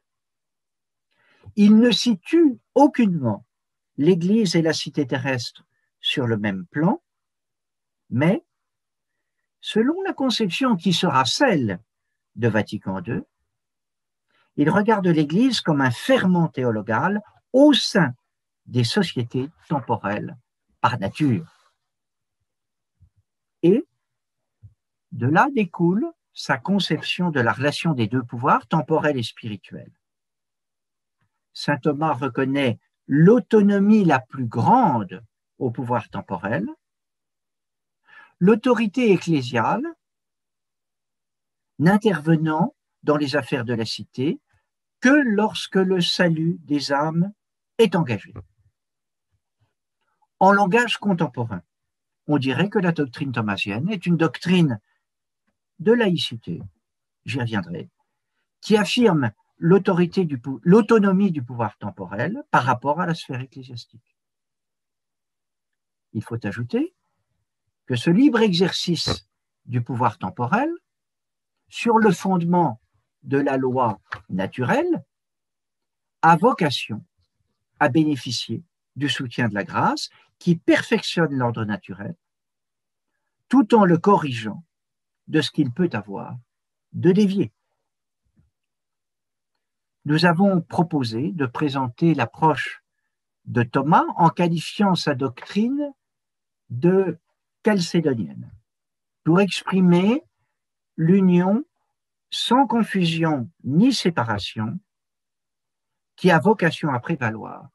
[1.56, 3.46] Il ne situe aucunement
[3.98, 5.66] l'Église et la cité terrestre
[6.02, 7.02] sur le même plan,
[8.10, 8.44] mais
[9.62, 11.80] selon la conception qui sera celle
[12.36, 13.22] de Vatican II,
[14.58, 18.14] il regarde l'Église comme un ferment théologal au sein
[18.66, 20.38] des sociétés temporelles
[20.82, 21.74] par nature.
[23.64, 23.86] Et
[25.12, 29.90] de là découle sa conception de la relation des deux pouvoirs, temporel et spirituel.
[31.54, 35.24] Saint Thomas reconnaît l'autonomie la plus grande
[35.58, 36.68] au pouvoir temporel,
[38.40, 39.84] l'autorité ecclésiale
[41.80, 44.40] n'intervenant dans les affaires de la cité
[45.02, 47.32] que lorsque le salut des âmes
[47.78, 48.34] est engagé.
[50.40, 51.62] En langage contemporain,
[52.28, 54.80] on dirait que la doctrine thomasienne est une doctrine
[55.80, 56.62] de laïcité,
[57.26, 57.90] j'y reviendrai,
[58.62, 64.16] qui affirme l'autonomie du, pouvoir temporel par rapport à la sphère ecclésiastique.
[66.14, 66.94] Il faut ajouter
[67.86, 69.28] que ce libre exercice
[69.66, 70.70] du pouvoir temporel,
[71.68, 72.80] sur le fondement
[73.24, 75.04] de la loi naturelle,
[76.22, 77.04] a vocation
[77.80, 78.64] à bénéficier
[78.96, 82.16] du soutien de la grâce qui perfectionne l'ordre naturel,
[83.50, 84.64] tout en le corrigeant
[85.28, 86.38] de ce qu'il peut avoir
[86.94, 87.52] de dévier.
[90.06, 92.84] Nous avons proposé de présenter l'approche
[93.46, 95.92] de Thomas en qualifiant sa doctrine
[96.70, 97.20] de
[97.66, 98.52] chalcédonienne,
[99.24, 100.24] pour exprimer
[100.98, 101.66] l'union
[102.30, 104.80] sans confusion ni séparation
[106.16, 107.70] qui a vocation à prévaloir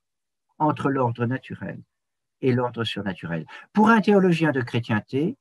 [0.59, 1.83] entre l'ordre naturel
[2.41, 3.47] et l'ordre surnaturel.
[3.73, 5.37] Pour un théologien de chrétienté,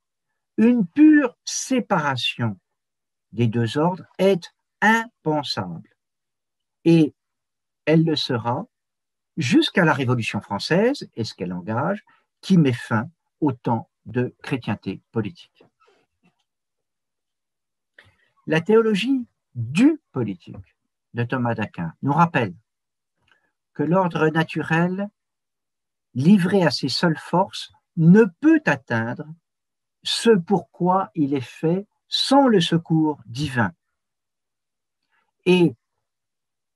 [0.58, 2.60] une pure séparation
[3.32, 5.96] des deux ordres est impensable.
[6.86, 7.14] Et
[7.86, 8.66] elle le sera
[9.38, 12.04] jusqu'à la Révolution française, et ce qu'elle engage,
[12.42, 13.10] qui met fin
[13.40, 15.64] au temps de chrétienté politique.
[18.48, 20.76] La théologie du politique
[21.14, 22.56] de Thomas d'Aquin nous rappelle
[23.74, 25.10] que l'ordre naturel,
[26.14, 29.26] livré à ses seules forces, ne peut atteindre
[30.04, 33.72] ce pourquoi il est fait sans le secours divin,
[35.46, 35.76] et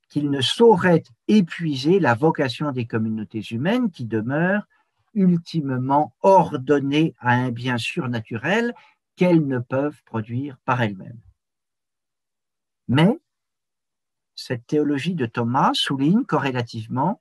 [0.08, 4.68] qu'il ne saurait épuiser la vocation des communautés humaines qui demeurent
[5.14, 8.74] ultimement ordonnées à un bien surnaturel
[9.16, 11.20] qu'elles ne peuvent produire par elles-mêmes.
[12.88, 13.18] Mais
[14.34, 17.20] cette théologie de Thomas souligne corrélativement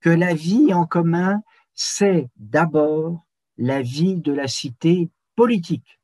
[0.00, 1.42] que la vie en commun,
[1.74, 3.26] c'est d'abord
[3.56, 6.00] la vie de la cité politique.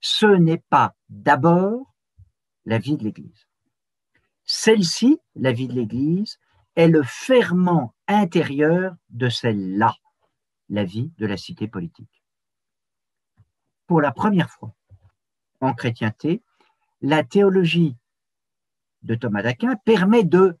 [0.00, 1.94] Ce n'est pas d'abord
[2.64, 3.48] la vie de l'Église.
[4.44, 6.38] Celle-ci, la vie de l'Église,
[6.76, 9.94] est le ferment intérieur de celle-là,
[10.68, 12.22] la vie de la cité politique.
[13.86, 14.74] Pour la première fois
[15.60, 16.42] en chrétienté,
[17.00, 17.96] la théologie
[19.02, 20.58] de Thomas d'Aquin permet de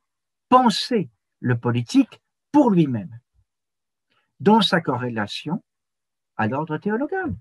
[0.48, 3.20] penser le politique pour lui-même
[4.40, 5.64] dans sa corrélation
[6.36, 7.34] à l'ordre théologal.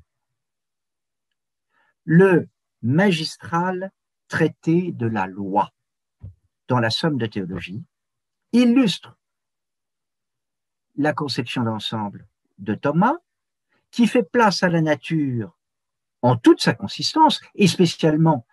[2.06, 2.50] Le
[2.82, 3.92] magistral
[4.28, 5.72] traité de la loi
[6.68, 7.84] dans la somme de théologie
[8.52, 9.18] illustre
[10.96, 12.28] la conception d'ensemble
[12.64, 13.18] de Thomas,
[13.92, 15.58] qui fait place à la nature
[16.22, 18.46] en toute sa consistance, et spécialement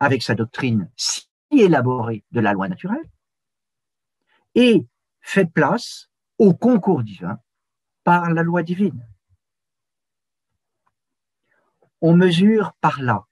[0.00, 3.10] avec sa doctrine si élaborée de la loi naturelle,
[4.54, 4.86] et
[5.20, 7.38] fait place au concours divin
[8.04, 9.06] par la loi divine.
[12.00, 13.26] On mesure par là,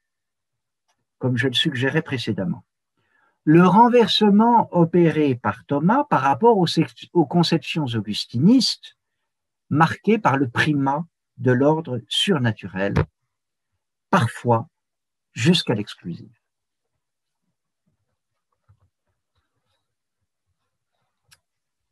[1.19, 2.65] comme je le suggérais précédemment,
[3.45, 8.97] le renversement opéré par Thomas par rapport aux, conceptions augustinistes
[9.71, 11.07] marquées par le primat
[11.39, 12.95] de l'ordre surnaturel,
[14.11, 14.69] parfois
[15.33, 16.33] jusqu'à l'exclusive.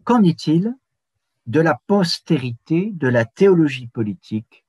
[0.04, 0.74] Qu'en est-il
[1.46, 4.64] de la postérité de la théologie politique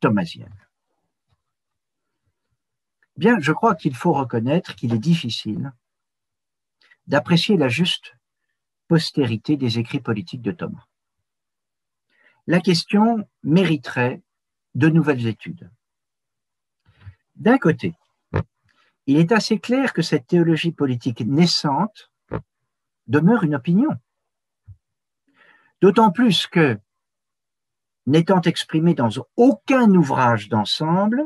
[0.00, 0.54] thomasienne
[3.16, 5.72] Bien, je crois qu'il faut reconnaître qu'il est difficile
[7.08, 8.16] d'apprécier la juste
[8.86, 10.87] postérité des écrits politiques de Thomas.
[12.48, 14.22] La question mériterait
[14.74, 15.70] de nouvelles études.
[17.36, 17.94] D'un côté,
[19.06, 22.10] il est assez clair que cette théologie politique naissante
[23.06, 23.90] demeure une opinion.
[25.82, 26.80] D'autant plus que,
[28.06, 31.24] n'étant exprimée dans aucun ouvrage d'ensemble,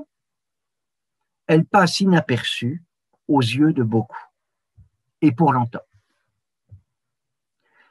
[1.46, 2.82] elle passe inaperçue
[3.28, 4.26] aux yeux de beaucoup
[5.20, 5.86] et pour longtemps.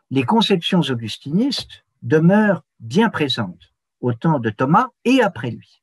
[0.09, 5.81] Les conceptions augustinistes demeurent bien présentes au temps de Thomas et après lui,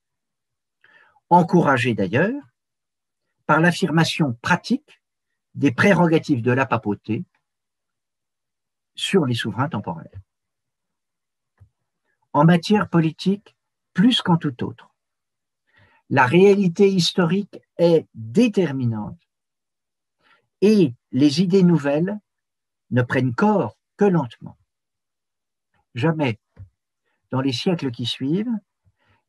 [1.30, 2.42] encouragées d'ailleurs
[3.46, 5.00] par l'affirmation pratique
[5.54, 7.24] des prérogatives de la papauté
[8.94, 10.22] sur les souverains temporels.
[12.32, 13.56] En matière politique,
[13.94, 14.94] plus qu'en tout autre,
[16.10, 19.20] la réalité historique est déterminante
[20.60, 22.18] et les idées nouvelles
[22.90, 24.58] ne prennent corps que lentement.
[25.94, 26.38] Jamais,
[27.30, 28.52] dans les siècles qui suivent,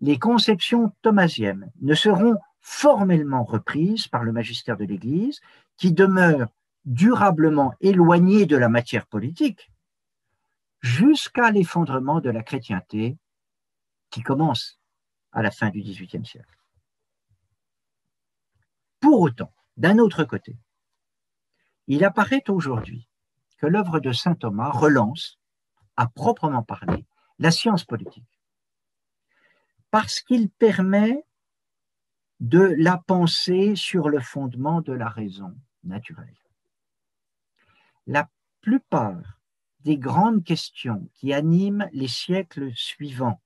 [0.02, 5.42] les conceptions thomasiennes ne seront formellement reprises par le magistère de l'Église,
[5.78, 6.50] qui demeure
[6.86, 9.72] durablement éloigné de la matière politique,
[10.82, 13.18] jusqu'à l'effondrement de la chrétienté
[14.10, 14.80] qui commence
[15.32, 16.58] à la fin du XVIIIe siècle.
[19.00, 20.58] Pour autant, d'un autre côté,
[21.88, 23.08] il apparaît aujourd'hui
[23.58, 25.40] que l'œuvre de saint Thomas relance,
[25.98, 27.06] à proprement parler,
[27.40, 28.40] la science politique,
[29.92, 31.24] parce qu'il permet
[32.40, 36.38] de la penser sur le fondement de la raison naturelle.
[38.08, 38.30] La
[38.62, 39.40] plupart
[39.82, 43.42] des grandes questions qui animent les siècles suivants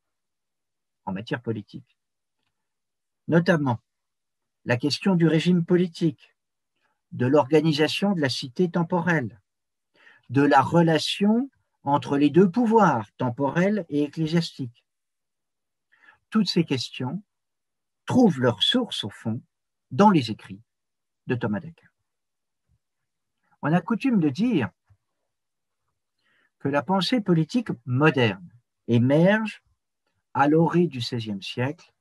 [1.05, 1.97] en matière politique,
[3.27, 3.79] notamment
[4.65, 6.35] la question du régime politique,
[7.11, 9.39] de l'organisation de la cité temporelle,
[10.29, 11.49] de la relation
[11.83, 14.85] entre les deux pouvoirs, temporel et ecclésiastique.
[16.29, 17.23] Toutes ces questions
[18.05, 19.41] trouvent leur source, au fond,
[19.91, 20.61] dans les écrits
[21.27, 21.87] de Thomas d'Aquin.
[23.61, 24.69] On a coutume de dire
[26.59, 28.49] que la pensée politique moderne
[28.87, 29.63] émerge
[30.33, 31.93] à l'orée du XVIe siècle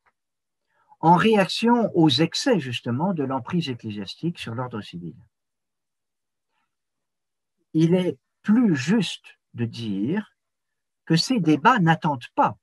[1.01, 5.16] en réaction aux excès justement de l'emprise ecclésiastique sur l'ordre civil.
[7.74, 10.36] Il est plus juste de dire
[11.05, 12.57] que ces débats n'attendent pas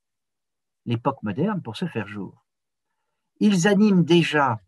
[0.86, 2.46] l'époque moderne pour se faire jour.
[3.40, 4.60] Ils animent déjà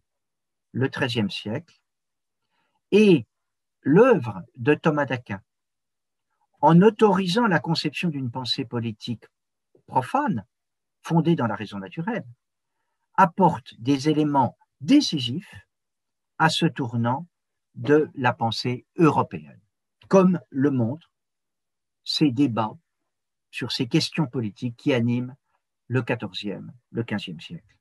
[0.72, 1.80] le XIIIe siècle
[2.92, 3.26] et
[3.82, 5.42] l'œuvre de Thomas d'Aquin,
[6.60, 9.26] en autorisant la conception d'une pensée politique
[9.88, 10.46] profane,
[11.02, 12.26] fondée dans la raison naturelle,
[13.16, 15.56] apporte des éléments décisifs
[16.38, 17.28] à ce tournant
[17.76, 19.62] de la pensée européenne,
[20.08, 21.11] comme le montrent
[22.04, 22.78] ces débats
[23.52, 25.36] sur ces questions politiques qui animent
[25.88, 27.78] le XIVe, le XVe siècle.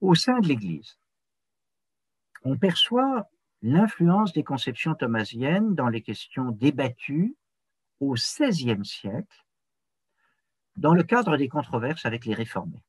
[0.00, 0.98] Au sein de l'Église,
[2.42, 3.28] on perçoit
[3.62, 7.34] l'influence des conceptions thomasiennes dans les questions débattues
[8.00, 9.44] au XVIe siècle
[10.76, 12.84] dans le cadre des controverses avec les réformés.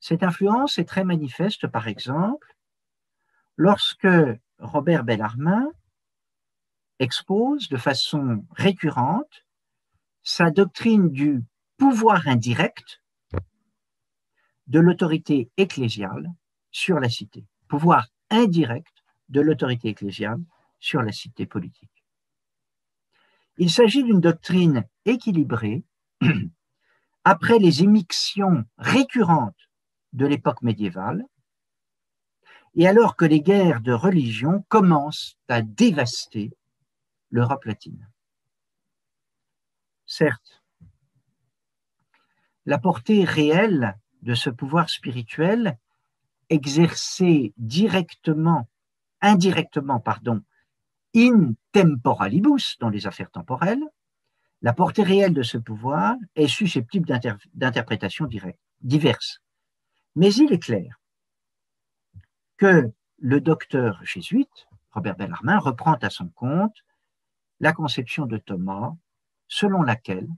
[0.00, 2.56] Cette influence est très manifeste, par exemple,
[3.56, 4.08] lorsque
[4.58, 5.70] Robert Bellarmin
[6.98, 9.44] expose de façon récurrente
[10.22, 11.42] sa doctrine du
[11.76, 13.02] pouvoir indirect
[14.68, 16.30] de l'autorité ecclésiale
[16.70, 20.40] sur la cité, pouvoir indirect de l'autorité ecclésiale
[20.78, 22.04] sur la cité politique.
[23.58, 25.84] Il s'agit d'une doctrine équilibrée
[27.24, 29.68] après les émictions récurrentes
[30.12, 31.24] de l'époque médiévale
[32.74, 36.52] et alors que les guerres de religion commencent à dévaster
[37.32, 38.08] l'Europe latine.
[40.06, 40.62] Certes,
[42.66, 45.78] la portée réelle de ce pouvoir spirituel
[46.48, 48.68] exercé directement,
[49.20, 50.42] indirectement, pardon,
[51.16, 53.82] in temporalibus, dans les affaires temporelles,
[54.60, 57.08] la portée réelle de ce pouvoir est susceptible
[57.54, 58.28] d'interprétations
[58.80, 59.40] diverses.
[60.14, 61.00] Mais il est clair
[62.58, 66.76] que le docteur jésuite, Robert Bellarmin, reprend à son compte
[67.62, 68.92] la conception de Thomas
[69.48, 70.28] selon laquelle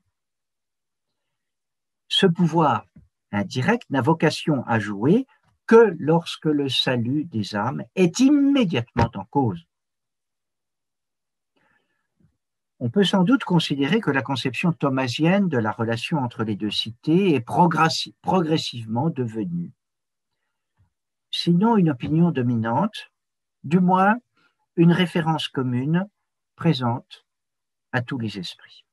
[2.08, 2.86] ce pouvoir
[3.32, 5.26] indirect n'a vocation à jouer
[5.66, 9.64] que lorsque le salut des âmes est immédiatement en cause.
[12.78, 16.70] On peut sans doute considérer que la conception thomasienne de la relation entre les deux
[16.70, 19.72] cités est progressivement devenue,
[21.30, 23.10] sinon une opinion dominante,
[23.62, 24.16] du moins
[24.76, 26.06] une référence commune
[26.56, 27.26] présente
[27.92, 28.84] à tous les esprits.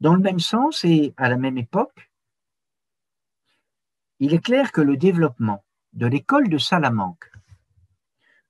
[0.00, 2.10] Dans le même sens et à la même époque,
[4.18, 7.30] il est clair que le développement de l'école de Salamanque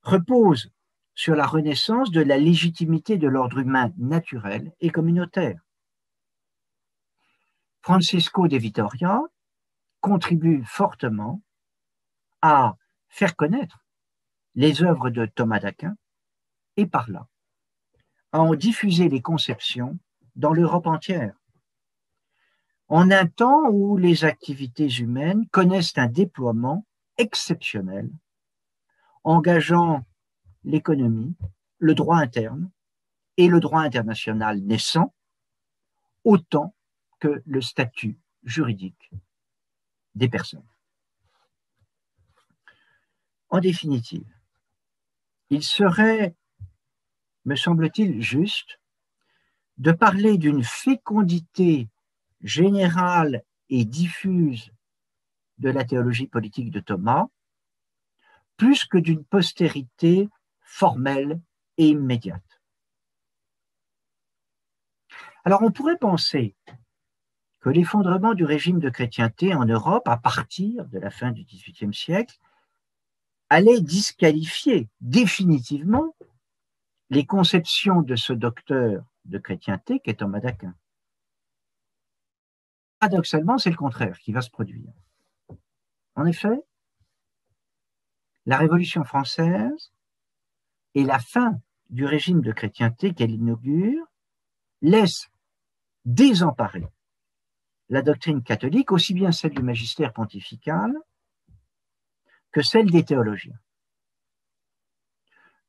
[0.02, 0.70] repose
[1.14, 5.60] sur la renaissance de la légitimité de l'ordre humain naturel et communautaire.
[7.82, 9.20] Francisco de Vitoria
[10.00, 11.42] contribue fortement
[12.40, 12.76] à
[13.08, 13.84] faire connaître
[14.54, 15.96] les œuvres de Thomas d'Aquin
[16.76, 17.28] et par là
[18.32, 19.98] à en diffuser les conceptions
[20.36, 21.34] dans l'Europe entière
[22.92, 28.10] en un temps où les activités humaines connaissent un déploiement exceptionnel,
[29.24, 30.04] engageant
[30.64, 31.34] l'économie,
[31.78, 32.70] le droit interne
[33.38, 35.14] et le droit international naissant,
[36.24, 36.74] autant
[37.18, 39.10] que le statut juridique
[40.14, 40.68] des personnes.
[43.48, 44.30] En définitive,
[45.48, 46.34] il serait,
[47.44, 48.78] me semble-t-il, juste
[49.78, 51.88] de parler d'une fécondité
[52.42, 54.72] générale et diffuse
[55.58, 57.26] de la théologie politique de Thomas,
[58.56, 60.28] plus que d'une postérité
[60.60, 61.40] formelle
[61.78, 62.60] et immédiate.
[65.44, 66.54] Alors on pourrait penser
[67.60, 71.94] que l'effondrement du régime de chrétienté en Europe à partir de la fin du XVIIIe
[71.94, 72.38] siècle
[73.48, 76.14] allait disqualifier définitivement
[77.12, 80.74] les conceptions de ce docteur de chrétienté qu'est Thomas d'Aquin.
[83.00, 84.90] Paradoxalement, c'est le contraire qui va se produire.
[86.14, 86.58] En effet,
[88.46, 89.92] la Révolution française
[90.94, 91.60] et la fin
[91.90, 94.06] du régime de chrétienté qu'elle inaugure
[94.80, 95.28] laissent
[96.06, 96.88] désemparer
[97.90, 100.96] la doctrine catholique, aussi bien celle du magistère pontifical
[102.52, 103.60] que celle des théologiens.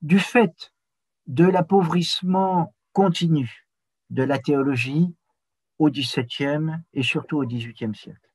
[0.02, 0.74] Du fait
[1.28, 3.68] de l'appauvrissement continu
[4.10, 5.16] de la théologie
[5.80, 8.30] au XVIIe et surtout au XVIIIe siècle.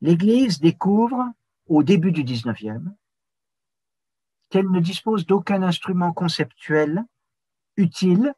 [0.00, 1.24] L'Église découvre
[1.66, 2.82] au début du XIXe
[4.50, 7.04] qu'elle ne dispose d'aucun instrument conceptuel
[7.76, 8.34] utile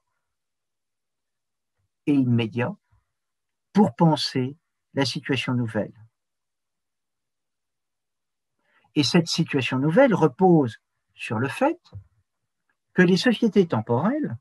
[2.07, 2.75] et immédiat
[3.73, 4.57] pour penser
[4.95, 5.93] la situation nouvelle.
[8.95, 10.79] Et cette situation nouvelle repose
[11.15, 11.79] sur le fait
[12.99, 14.37] que les sociétés temporelles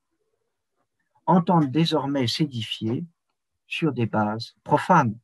[1.28, 3.06] entendent désormais s'édifier
[3.68, 5.16] sur des bases profanes.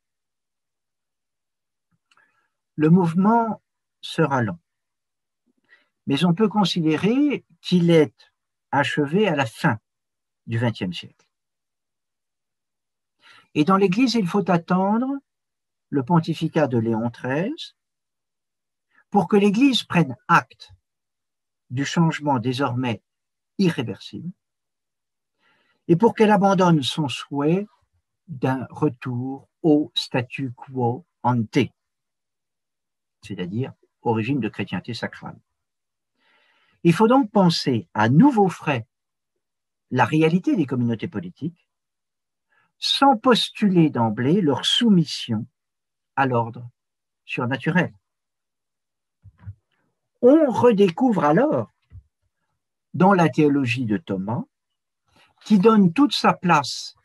[2.76, 3.60] Le mouvement
[4.02, 4.60] sera lent,
[6.06, 8.32] mais on peut considérer qu'il est
[8.70, 9.80] achevé à la fin
[10.46, 11.28] du XXe siècle.
[13.56, 15.10] Et dans l'Église, il faut attendre
[15.90, 17.74] le pontificat de Léon XIII
[19.10, 20.72] pour que l'Église prenne acte
[21.72, 23.02] du changement désormais
[23.58, 24.32] irréversible
[25.88, 27.68] et pour qu'elle abandonne son souhait
[28.28, 31.70] d'un retour au statu quo ante,
[33.22, 35.40] c'est-à-dire au régime de chrétienté sacrale.
[36.84, 38.88] Il faut donc penser à nouveau frais
[39.92, 41.68] la réalité des communautés politiques
[42.80, 45.46] sans postuler d'emblée leur soumission
[46.16, 46.70] à l'ordre
[47.26, 47.94] surnaturel.
[50.22, 51.73] On redécouvre alors,
[52.94, 54.44] dans la théologie de Thomas,
[55.46, 56.96] qui donne toute sa place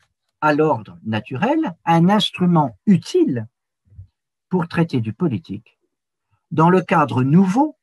[0.41, 3.47] à l'ordre naturel, un instrument utile
[4.47, 5.79] pour traiter du politique
[6.51, 7.77] dans le cadre nouveau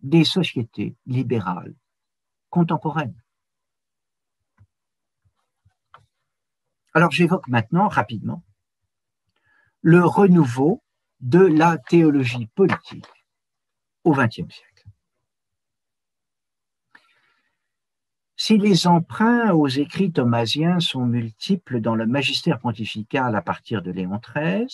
[0.00, 1.74] des sociétés libérales
[2.50, 3.20] contemporaines.
[6.92, 8.44] Alors j'évoque maintenant rapidement
[9.80, 10.82] le renouveau
[11.20, 13.06] de la théologie politique
[14.04, 14.73] au XXe siècle.
[18.46, 23.90] Si les emprunts aux écrits thomasiens sont multiples dans le magistère pontifical à partir de
[23.90, 24.66] Léon XIII,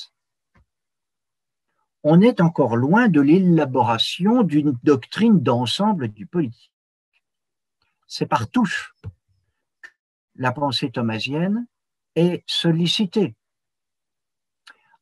[2.03, 6.73] on est encore loin de l'élaboration d'une doctrine d'ensemble du politique.
[8.09, 8.93] C'est par touche
[10.35, 11.69] la pensée thomasienne
[12.17, 13.37] est sollicitée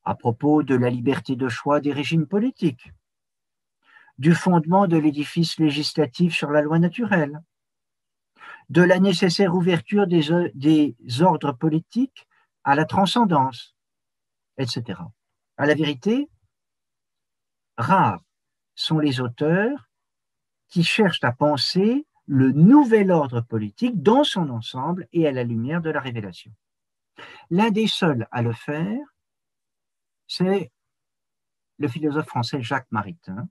[0.05, 2.93] à propos de la liberté de choix des régimes politiques,
[4.19, 7.41] du fondement de l'édifice législatif sur la loi naturelle,
[8.69, 12.27] de la nécessaire ouverture des, des ordres politiques
[12.65, 13.75] à la transcendance,
[14.59, 15.01] etc.
[15.57, 16.29] À la vérité,
[17.77, 18.23] rares
[18.75, 19.89] sont les auteurs
[20.69, 25.81] qui cherchent à penser le nouvel ordre politique dans son ensemble et à la lumière
[25.81, 26.53] de la révélation.
[27.51, 28.99] L'un des seuls à le faire
[30.29, 30.71] c'est
[31.79, 33.49] le philosophe français Jacques Maritain,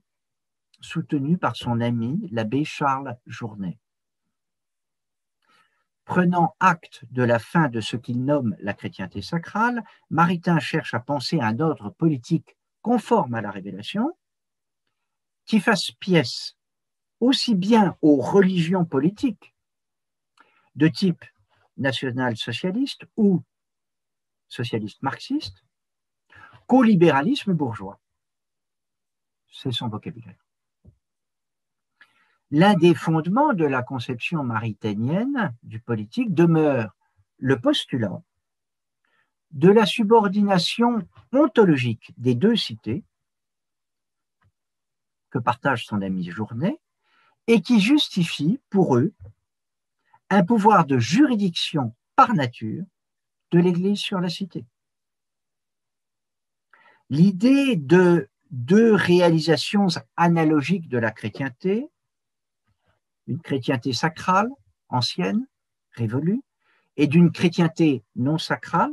[0.79, 3.79] soutenu par son ami l'abbé Charles Journet.
[6.07, 11.01] Prenant acte de la fin de ce qu'il nomme la chrétienté sacrale, Maritain cherche à
[11.01, 14.17] penser un ordre politique conforme à la révélation,
[15.45, 16.55] qui fasse pièce
[17.19, 19.53] aussi bien aux religions politiques
[20.75, 21.25] de type
[21.75, 23.43] national-socialiste ou
[24.47, 25.65] socialiste marxiste,
[26.67, 27.99] qu'au libéralisme bourgeois.
[29.51, 30.46] C'est son vocabulaire.
[32.51, 36.95] L'un des fondements de la conception maritainienne du politique demeure
[37.39, 38.21] le postulat
[39.51, 43.03] de la subordination ontologique des deux cités
[45.29, 46.79] que partage son ami Journet
[47.47, 49.13] et qui justifie pour eux
[50.29, 52.83] un pouvoir de juridiction par nature
[53.51, 54.65] de l'Église sur la cité.
[57.09, 59.87] L'idée de deux réalisations
[60.17, 61.89] analogiques de la chrétienté,
[63.27, 64.49] une chrétienté sacrale,
[64.89, 65.47] ancienne,
[65.91, 66.41] révolue,
[66.95, 68.91] et d'une chrétienté non sacrale,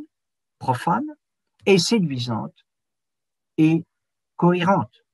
[0.58, 1.06] profane,
[1.66, 2.66] est séduisante
[3.56, 3.84] et
[4.36, 5.04] cohérente.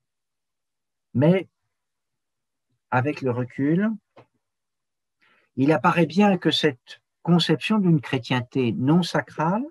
[1.14, 1.49] Mais
[2.91, 3.91] avec le recul,
[5.57, 9.64] il apparaît bien que cette conception d'une chrétienté non sacrale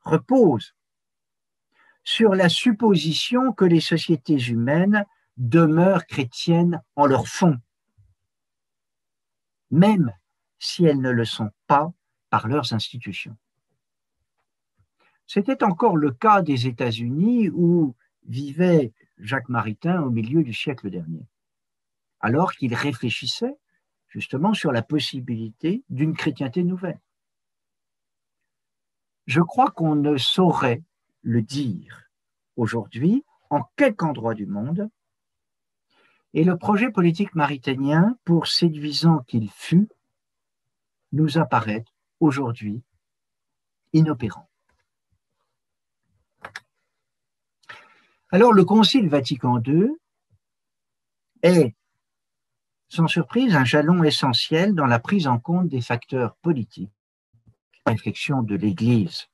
[0.00, 0.74] repose
[2.04, 5.04] sur la supposition que les sociétés humaines
[5.36, 7.58] demeurent chrétiennes en leur fond,
[9.70, 10.12] même
[10.58, 11.92] si elles ne le sont pas
[12.30, 13.36] par leurs institutions.
[15.26, 17.94] C'était encore le cas des États-Unis où
[18.26, 21.26] vivait Jacques Maritain au milieu du siècle dernier,
[22.20, 23.56] alors qu'il réfléchissait
[24.08, 27.00] justement sur la possibilité d'une chrétienté nouvelle.
[29.26, 30.82] Je crois qu'on ne saurait
[31.22, 32.04] le dire
[32.54, 34.88] aujourd'hui en quelque endroit du monde.
[36.34, 39.88] Et le projet politique maritannien, pour séduisant qu'il fut,
[41.12, 41.84] nous apparaît
[42.20, 42.82] aujourd'hui
[43.92, 44.48] inopérant.
[48.30, 49.88] Alors le Concile Vatican II
[51.42, 51.74] est,
[52.88, 56.92] sans surprise, un jalon essentiel dans la prise en compte des facteurs politiques,
[57.86, 59.28] réflexion de l'Église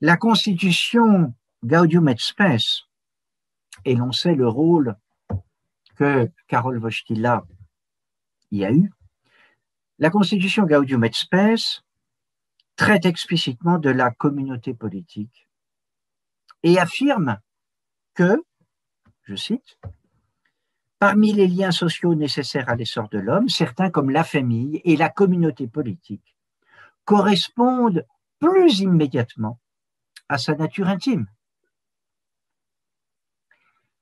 [0.00, 1.34] la Constitution
[1.64, 2.87] Gaudium et Spes
[3.84, 4.96] énonçait le rôle
[5.96, 7.44] que Karol Wojtyla
[8.50, 8.90] y a eu.
[9.98, 11.82] La Constitution Gaudium et Spes
[12.76, 15.48] traite explicitement de la communauté politique
[16.62, 17.38] et affirme
[18.14, 18.42] que,
[19.24, 19.78] je cite,
[20.98, 25.08] Parmi les liens sociaux nécessaires à l'essor de l'homme, certains comme la famille et la
[25.08, 26.34] communauté politique
[27.04, 28.04] correspondent
[28.40, 29.60] plus immédiatement
[30.28, 31.28] à sa nature intime.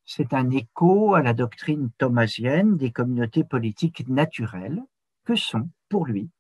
[0.09, 4.81] C'est un écho à la doctrine thomasienne des communautés politiques naturelles
[5.25, 6.31] que sont, pour lui,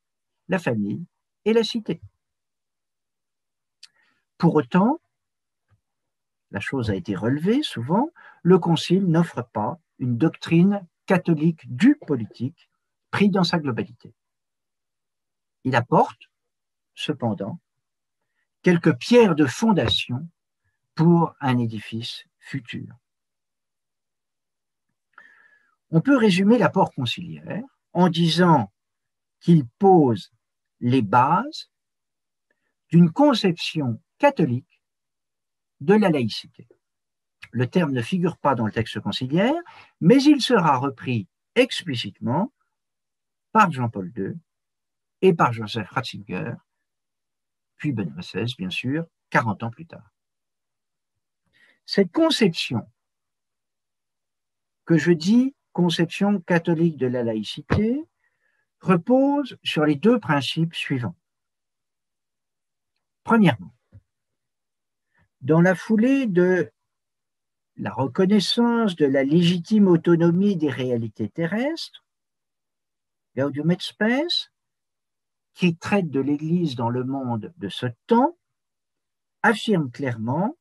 [0.49, 1.05] la famille
[1.45, 2.01] et la cité.
[4.39, 5.01] Pour autant,
[6.53, 8.11] la chose a été relevée souvent,
[8.43, 12.71] le Concile n'offre pas une doctrine catholique du politique
[13.11, 14.14] pris dans sa globalité.
[15.64, 16.31] Il apporte,
[16.95, 17.59] cependant,
[18.62, 20.29] quelques pierres de fondation
[20.95, 22.95] pour un édifice futur.
[25.91, 28.72] On peut résumer l'apport conciliaire en disant
[29.41, 30.32] qu'il pose
[30.80, 31.70] les bases
[32.91, 34.82] d'une conception catholique
[35.80, 36.68] de la laïcité.
[37.53, 39.55] Le terme ne figure pas dans le texte conciliaire,
[40.01, 42.53] mais il sera repris explicitement
[43.53, 44.34] par Jean-Paul II
[45.22, 46.53] et par Joseph Ratzinger,
[47.76, 50.12] puis Benoît XVI, bien sûr, 40 ans plus tard.
[51.87, 52.87] Cette conception
[54.84, 58.03] que je dis conception catholique de la laïcité
[58.81, 61.16] repose sur les deux principes suivants.
[63.24, 63.74] Premièrement,
[65.43, 66.72] dans la foulée de
[67.77, 72.07] la reconnaissance de la légitime autonomie des réalités terrestres,
[73.37, 74.51] Gaudium et Spes,
[75.53, 78.39] qui traite de l'Église dans le monde de ce temps,
[79.43, 80.57] affirme clairement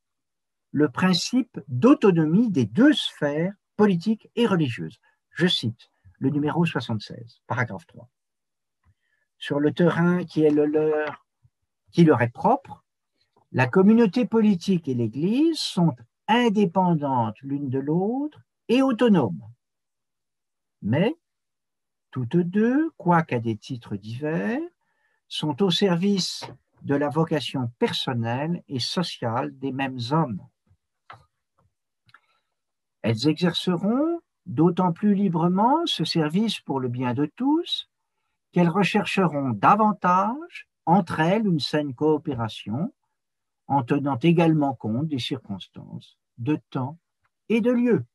[0.71, 4.99] le principe d'autonomie des deux sphères politiques et religieuses.
[5.35, 8.09] Je cite le numéro 76, paragraphe 3.
[9.37, 11.25] Sur le terrain qui est le leur,
[11.91, 12.85] qui leur est propre,
[13.51, 15.93] la communauté politique et l'Église sont
[16.29, 19.41] indépendantes l'une de l'autre et autonomes.
[20.81, 21.13] Mais
[22.11, 24.61] toutes deux, quoiqu'à des titres divers,
[25.27, 26.45] sont au service
[26.83, 30.41] de la vocation personnelle et sociale des mêmes hommes.
[33.01, 37.89] Elles exerceront d'autant plus librement ce service pour le bien de tous
[38.51, 42.93] qu'elles rechercheront davantage entre elles une saine coopération
[43.67, 46.99] en tenant également compte des circonstances, de temps
[47.49, 48.05] et de lieu.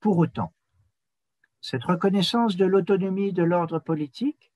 [0.00, 0.52] Pour autant,
[1.60, 4.52] cette reconnaissance de l'autonomie de l'ordre politique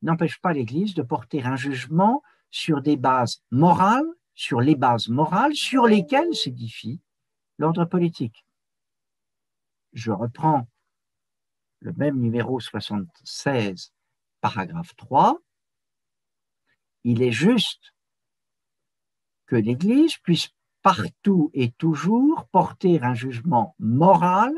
[0.00, 5.54] n'empêche pas l'Église de porter un jugement sur des bases morales sur les bases morales
[5.54, 7.00] sur lesquelles s'édifie
[7.58, 8.44] l'ordre politique.
[9.92, 10.68] Je reprends
[11.80, 13.92] le même numéro 76,
[14.40, 15.38] paragraphe 3.
[17.04, 17.94] Il est juste
[19.46, 20.50] que l'Église puisse
[20.82, 24.52] partout et toujours porter un jugement moral,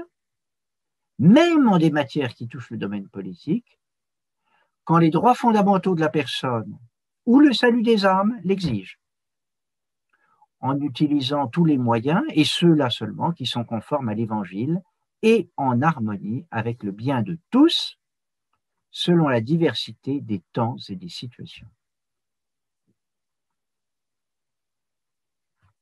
[1.19, 3.79] même en des matières qui touchent le domaine politique,
[4.85, 6.79] quand les droits fondamentaux de la personne
[7.27, 8.99] ou le salut des âmes l'exigent
[10.61, 14.83] en utilisant tous les moyens, et ceux-là seulement qui sont conformes à l'Évangile
[15.23, 17.99] et en harmonie avec le bien de tous,
[18.91, 21.69] selon la diversité des temps et des situations.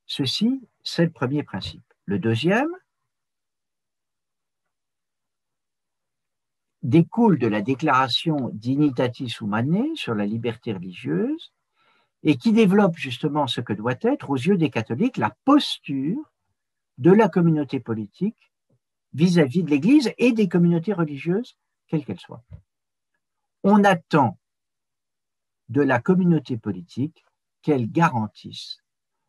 [0.06, 1.82] Ceci, c'est le premier principe.
[2.04, 2.70] Le deuxième
[6.82, 11.52] découle de la déclaration d'Initatis Humanae sur la liberté religieuse
[12.26, 16.32] et qui développe justement ce que doit être, aux yeux des catholiques, la posture
[16.98, 18.52] de la communauté politique
[19.12, 21.56] vis-à-vis de l'Église et des communautés religieuses,
[21.86, 22.42] quelles qu'elles soient.
[23.62, 24.38] On attend
[25.68, 27.24] de la communauté politique
[27.62, 28.78] qu'elle garantisse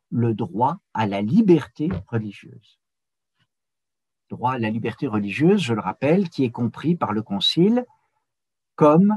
[0.09, 2.79] le droit à la liberté religieuse.
[4.29, 7.85] Droit à la liberté religieuse, je le rappelle, qui est compris par le Concile
[8.75, 9.15] comme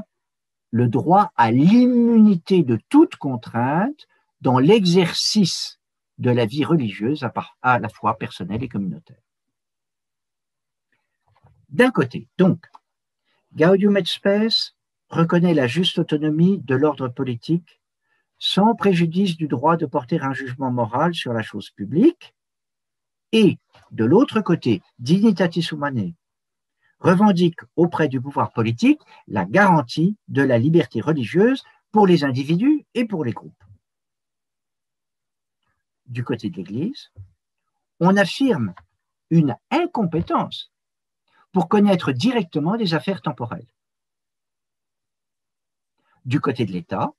[0.71, 4.07] le droit à l'immunité de toute contrainte
[4.39, 5.79] dans l'exercice
[6.17, 7.27] de la vie religieuse
[7.61, 9.21] à, la fois personnelle et communautaire.
[11.69, 12.65] D'un côté, donc,
[13.53, 14.75] Gaudium et Spes
[15.09, 17.81] reconnaît la juste autonomie de l'ordre politique
[18.39, 22.33] sans préjudice du droit de porter un jugement moral sur la chose publique,
[23.31, 23.59] et
[23.91, 26.15] de l'autre côté, Dignitatis Humanae
[27.01, 33.05] revendique auprès du pouvoir politique la garantie de la liberté religieuse pour les individus et
[33.05, 33.63] pour les groupes.
[36.05, 37.11] Du côté de l'Église,
[37.99, 38.73] on affirme
[39.29, 40.71] une incompétence
[41.51, 43.67] pour connaître directement des affaires temporelles.
[46.25, 47.11] Du côté de l'État,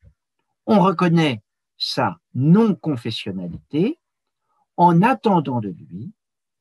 [0.66, 1.42] on reconnaît
[1.76, 3.98] sa non-confessionnalité
[4.76, 6.12] en attendant de lui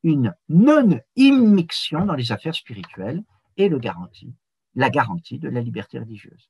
[0.04, 3.24] une non-immixion dans les affaires spirituelles
[3.58, 3.70] et
[4.76, 6.50] la garantie de la liberté religieuse.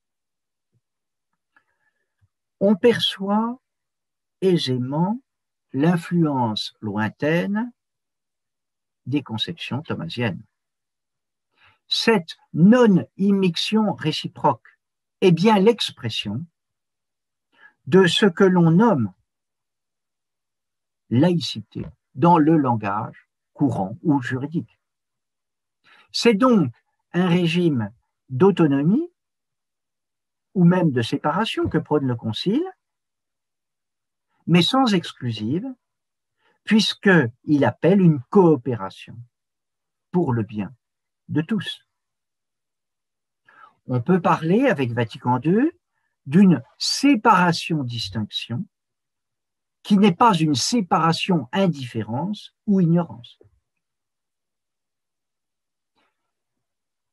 [2.60, 3.60] On perçoit
[4.42, 5.22] aisément
[5.74, 7.72] l'influence lointaine
[9.06, 10.44] des conceptions thomasiennes.
[11.88, 14.78] Cette non-immixion réciproque
[15.22, 16.46] est bien l'expression
[17.88, 19.12] de ce que l'on nomme
[21.10, 21.86] laïcité
[22.16, 23.28] dans le langage
[23.62, 24.80] courant ou juridique.
[26.12, 26.74] C'est donc
[27.14, 27.94] un régime
[28.30, 29.08] d'autonomie
[30.56, 32.68] ou même de séparation que prône le Concile,
[34.48, 35.68] mais sans exclusive,
[36.64, 39.16] puisqu'il appelle une coopération
[40.10, 40.74] pour le bien
[41.30, 41.86] de tous.
[43.86, 45.70] On peut parler avec Vatican II
[46.26, 48.66] d'une séparation-distinction
[49.84, 53.38] qui n'est pas une séparation indifférence ou ignorance.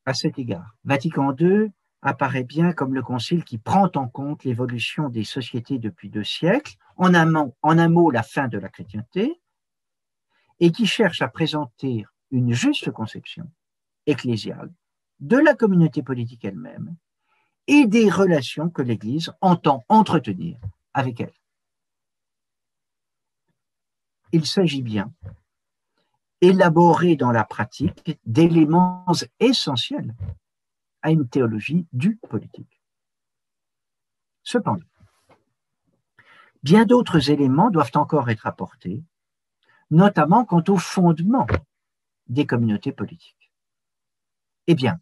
[0.08, 0.74] À cet égard.
[0.84, 6.08] Vatican II apparaît bien comme le concile qui prend en compte l'évolution des sociétés depuis
[6.08, 9.38] deux siècles, en un, mot, en un mot la fin de la chrétienté,
[10.60, 13.50] et qui cherche à présenter une juste conception
[14.06, 14.72] ecclésiale
[15.20, 16.96] de la communauté politique elle-même
[17.66, 20.58] et des relations que l'Église entend entretenir
[20.94, 21.34] avec elle.
[24.32, 25.12] Il s'agit bien,
[26.40, 29.04] élaborer dans la pratique, d'éléments
[29.40, 30.14] essentiels
[31.02, 32.80] à une théologie du politique.
[34.42, 34.84] Cependant,
[36.62, 39.02] bien d'autres éléments doivent encore être apportés,
[39.90, 41.46] notamment quant au fondement
[42.26, 43.52] des communautés politiques.
[44.66, 45.00] Eh bien,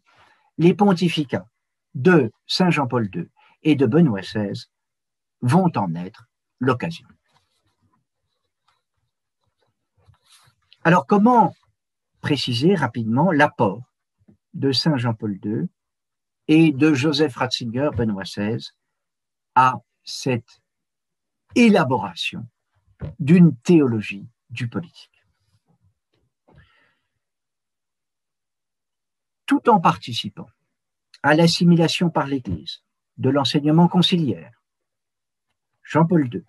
[0.57, 1.47] les pontificats
[1.93, 3.29] de Saint Jean-Paul II
[3.63, 4.67] et de Benoît XVI
[5.41, 6.27] vont en être
[6.59, 7.07] l'occasion.
[10.87, 11.53] Alors, comment
[12.21, 13.83] préciser rapidement l'apport
[14.53, 15.67] de Saint Jean-Paul II
[16.47, 18.69] et de Joseph Ratzinger, Benoît XVI,
[19.53, 19.73] à
[20.05, 20.61] cette
[21.55, 22.47] élaboration
[23.19, 25.25] d'une théologie du politique?
[29.45, 30.47] Tout en participant
[31.21, 32.81] à l'assimilation par l'Église
[33.17, 34.63] de l'enseignement conciliaire,
[35.83, 36.45] Jean-Paul II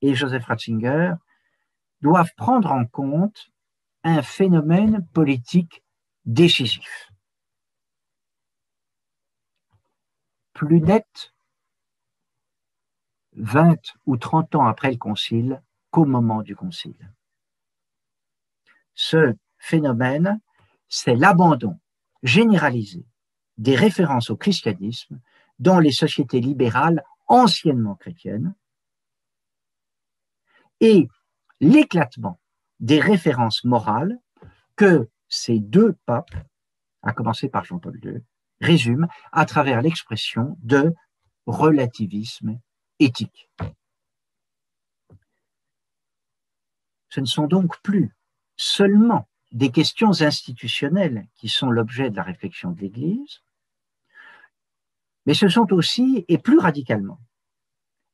[0.00, 1.12] et Joseph Ratzinger
[2.00, 3.50] doivent prendre en compte
[4.04, 5.82] un phénomène politique
[6.24, 7.10] décisif.
[10.52, 11.34] Plus net
[13.34, 13.76] 20
[14.06, 17.12] ou 30 ans après le Concile qu'au moment du Concile.
[18.94, 20.40] Ce phénomène,
[20.88, 21.78] c'est l'abandon
[22.22, 23.06] généralisé
[23.56, 25.20] des références au christianisme
[25.58, 28.54] dans les sociétés libérales anciennement chrétiennes
[30.80, 31.08] et
[31.60, 32.40] l'éclatement
[32.80, 34.18] des références morales
[34.76, 36.34] que ces deux papes,
[37.02, 38.22] à commencer par Jean-Paul II,
[38.60, 40.94] résument à travers l'expression de
[41.46, 42.58] relativisme
[42.98, 43.50] éthique.
[47.08, 48.14] Ce ne sont donc plus
[48.56, 53.40] seulement des questions institutionnelles qui sont l'objet de la réflexion de l'Église,
[55.24, 57.20] mais ce sont aussi, et plus radicalement,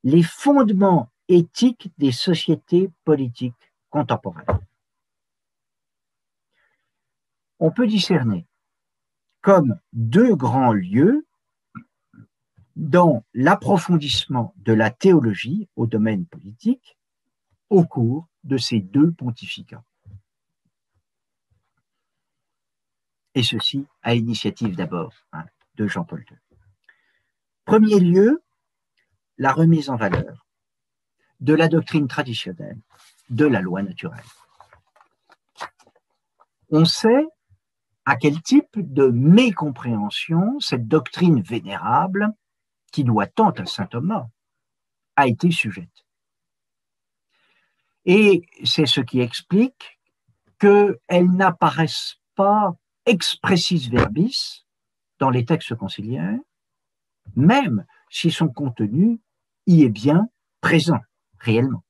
[0.04, 4.58] les fondements éthiques des sociétés politiques contemporaines.
[7.60, 8.44] On peut discerner
[9.40, 11.24] comme deux grands lieux
[12.74, 16.98] dans l'approfondissement de la théologie au domaine politique
[17.70, 19.84] au cours de ces deux pontificats.
[23.36, 25.44] Et ceci à initiative d'abord hein,
[25.76, 26.36] de Jean-Paul II.
[27.64, 28.42] Premier lieu,
[29.38, 30.48] la remise en valeur
[31.38, 32.80] de la doctrine traditionnelle
[33.30, 34.22] de la loi naturelle.
[36.70, 37.26] On sait
[38.04, 42.28] à quel type de mécompréhension cette doctrine vénérable,
[42.92, 44.26] qui doit tant à saint Thomas,
[45.16, 46.04] a été sujette.
[48.04, 49.98] Et c'est ce qui explique
[50.58, 52.72] qu'elle n'apparaisse pas
[53.06, 54.66] expressis verbis
[55.18, 56.38] dans les textes conciliaires,
[57.36, 59.20] même si son contenu
[59.66, 60.28] y est bien
[60.60, 61.00] présent
[61.38, 61.83] réellement.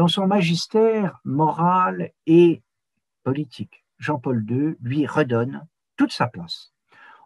[0.00, 2.62] Dans son magistère moral et
[3.22, 6.72] politique, Jean-Paul II lui redonne toute sa place,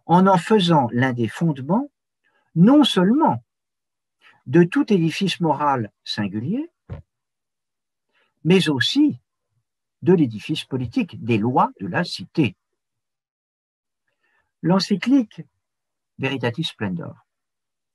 [0.07, 1.89] en en faisant l'un des fondements,
[2.57, 3.45] non seulement
[4.47, 6.69] de tout édifice moral singulier,
[8.43, 9.21] mais aussi
[10.03, 12.57] de l'édifice politique, des lois de la cité.
[14.63, 15.43] L'encyclique
[16.19, 17.25] Veritatis Splendor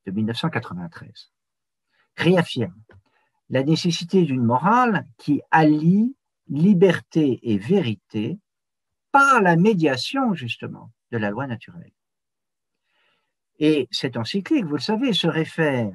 [0.05, 1.33] de 1993
[2.15, 2.81] réaffirme
[3.49, 6.15] la nécessité d'une morale qui allie
[6.47, 8.39] liberté et vérité
[9.11, 11.93] par la médiation justement de la loi naturelle.
[13.59, 15.91] Et cette encyclique, vous le savez, se réfère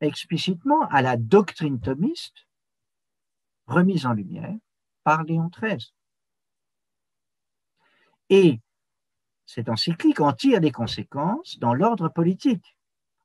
[0.00, 2.46] explicitement à la doctrine thomiste
[3.66, 4.56] remise en lumière
[5.04, 5.92] par Léon XIII.
[8.30, 8.60] Et
[9.46, 12.76] cette encyclique en tire des conséquences dans l'ordre politique,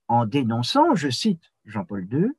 [0.08, 2.32] en dénonçant, je cite Jean-Paul II,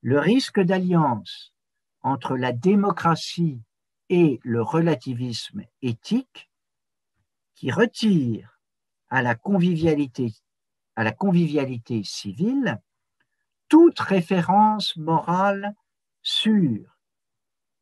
[0.00, 1.54] le risque d'alliance
[2.02, 3.62] entre la démocratie
[4.08, 6.50] et le relativisme éthique
[7.54, 8.60] qui retire
[9.10, 10.32] à la convivialité,
[12.04, 12.80] civile
[13.68, 15.74] toute référence morale
[16.22, 16.98] sûre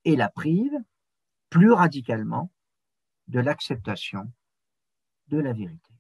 [0.05, 0.77] et la prive
[1.51, 2.51] plus radicalement
[3.29, 4.33] de l'acceptation
[5.29, 5.93] de la vérité.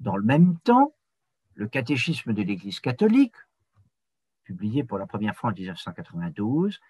[0.00, 0.94] Dans le même temps,
[1.56, 3.34] le catéchisme de l'Église catholique,
[4.44, 6.80] publié pour la première fois en 1992,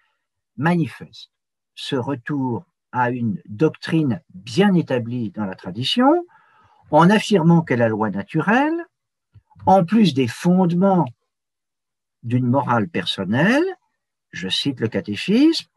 [0.57, 1.31] manifeste
[1.73, 6.25] ce retour à une doctrine bien établie dans la tradition,
[6.91, 8.85] en affirmant que la loi naturelle,
[9.65, 11.05] en plus des fondements
[12.23, 13.65] d'une morale personnelle,
[14.31, 15.67] je cite le catéchisme,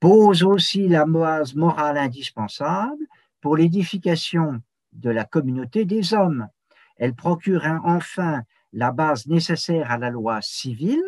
[0.00, 3.04] pose aussi la base morale indispensable
[3.40, 4.60] pour l'édification
[4.92, 6.48] de la communauté des hommes.
[6.96, 11.02] Elle procure enfin la base nécessaire à la loi civile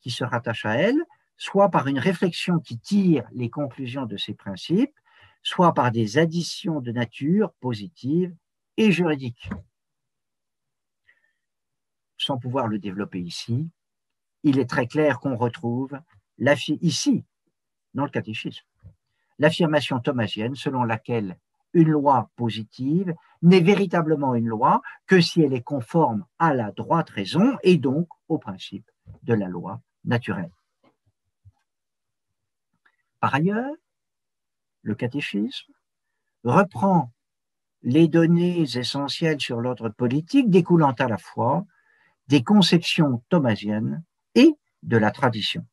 [0.00, 1.02] qui se rattache à elle,
[1.36, 4.98] soit par une réflexion qui tire les conclusions de ces principes,
[5.42, 8.34] soit par des additions de nature positive
[8.76, 9.50] et juridique.
[12.16, 13.70] Sans pouvoir le développer ici,
[14.42, 15.98] il est très clair qu'on retrouve
[16.80, 17.24] ici,
[17.94, 18.64] dans le catéchisme,
[19.38, 21.38] l'affirmation thomasienne selon laquelle
[21.72, 27.10] une loi positive n'est véritablement une loi que si elle est conforme à la droite
[27.10, 28.90] raison et donc au principe
[29.22, 30.52] de la loi naturelle.
[33.20, 33.74] Par ailleurs,
[34.82, 35.72] le catéchisme
[36.44, 37.12] reprend
[37.82, 41.64] les données essentielles sur l'ordre politique découlant à la fois
[42.26, 44.50] des conceptions thomasiennes et
[44.82, 45.66] de la tradition.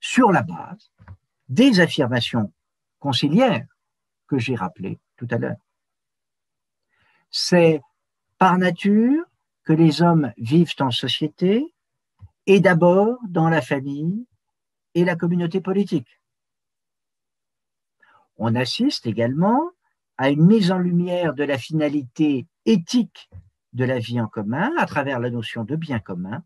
[0.00, 0.90] Sur la base
[1.48, 2.52] des affirmations
[2.98, 3.66] conciliaires
[4.26, 5.56] que j'ai rappelées tout à l'heure.
[7.30, 7.80] C'est
[8.38, 9.24] par nature
[9.64, 11.74] que les hommes vivent en société
[12.46, 14.26] et d'abord dans la famille
[14.94, 16.20] et la communauté politique.
[18.38, 19.70] On assiste également
[20.18, 23.28] à une mise en lumière de la finalité éthique
[23.72, 26.42] de la vie en commun à travers la notion de bien commun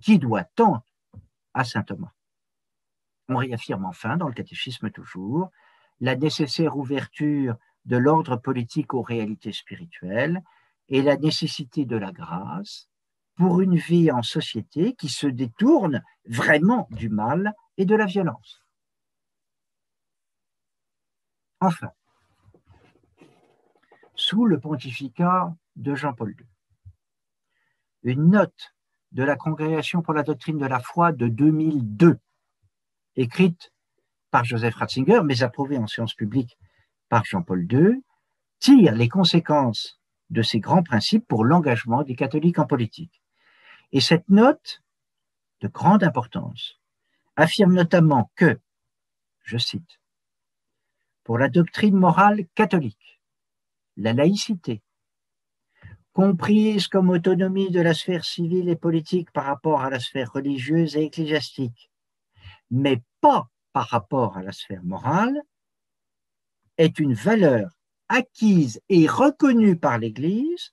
[0.00, 0.84] qui doit tendre
[1.54, 2.12] à saint Thomas.
[3.28, 5.50] On réaffirme enfin, dans le catéchisme toujours,
[6.00, 7.56] la nécessaire ouverture
[7.88, 10.42] de l'ordre politique aux réalités spirituelles
[10.88, 12.88] et la nécessité de la grâce
[13.34, 18.62] pour une vie en société qui se détourne vraiment du mal et de la violence.
[21.60, 21.90] Enfin,
[24.14, 26.46] sous le pontificat de Jean-Paul II,
[28.02, 28.74] une note
[29.12, 32.18] de la Congrégation pour la doctrine de la foi de 2002,
[33.16, 33.72] écrite
[34.30, 36.58] par Joseph Ratzinger, mais approuvée en séance publique
[37.08, 38.02] par Jean-Paul II,
[38.58, 40.00] tire les conséquences
[40.30, 43.22] de ces grands principes pour l'engagement des catholiques en politique.
[43.92, 44.82] Et cette note,
[45.60, 46.78] de grande importance,
[47.36, 48.58] affirme notamment que,
[49.42, 50.00] je cite,
[51.24, 53.20] pour la doctrine morale catholique,
[53.96, 54.82] la laïcité,
[56.12, 60.96] comprise comme autonomie de la sphère civile et politique par rapport à la sphère religieuse
[60.96, 61.90] et ecclésiastique,
[62.70, 65.40] mais pas par rapport à la sphère morale,
[66.78, 67.70] est une valeur
[68.08, 70.72] acquise et reconnue par l'Église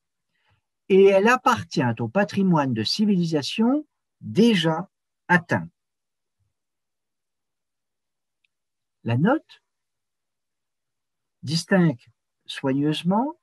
[0.89, 3.86] et elle appartient au patrimoine de civilisation
[4.22, 4.89] déjà
[5.28, 5.68] atteint.
[9.03, 9.62] La note
[11.43, 12.03] distingue
[12.45, 13.36] soigneusement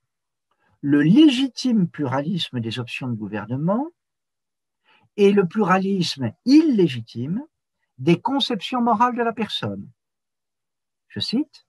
[0.81, 3.89] le légitime pluralisme des options de gouvernement
[5.17, 7.45] et le pluralisme illégitime
[7.99, 9.89] des conceptions morales de la personne.
[11.09, 11.67] Je cite,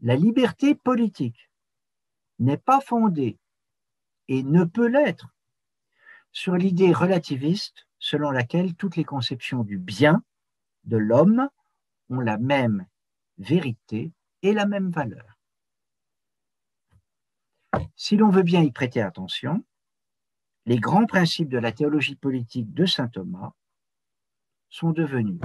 [0.00, 1.50] La liberté politique
[2.38, 3.38] n'est pas fondée
[4.28, 5.34] et ne peut l'être
[6.30, 10.22] sur l'idée relativiste selon laquelle toutes les conceptions du bien
[10.84, 11.48] de l'homme
[12.10, 12.86] ont la même
[13.38, 15.38] vérité et la même valeur.
[17.96, 19.64] Si l'on veut bien y prêter attention,
[20.64, 23.52] les grands principes de la théologie politique de saint Thomas
[24.68, 25.40] sont devenus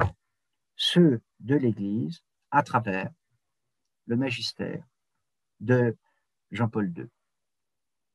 [0.75, 3.09] ceux de l'Église à travers
[4.07, 4.83] le magistère
[5.59, 5.95] de
[6.51, 7.07] Jean-Paul II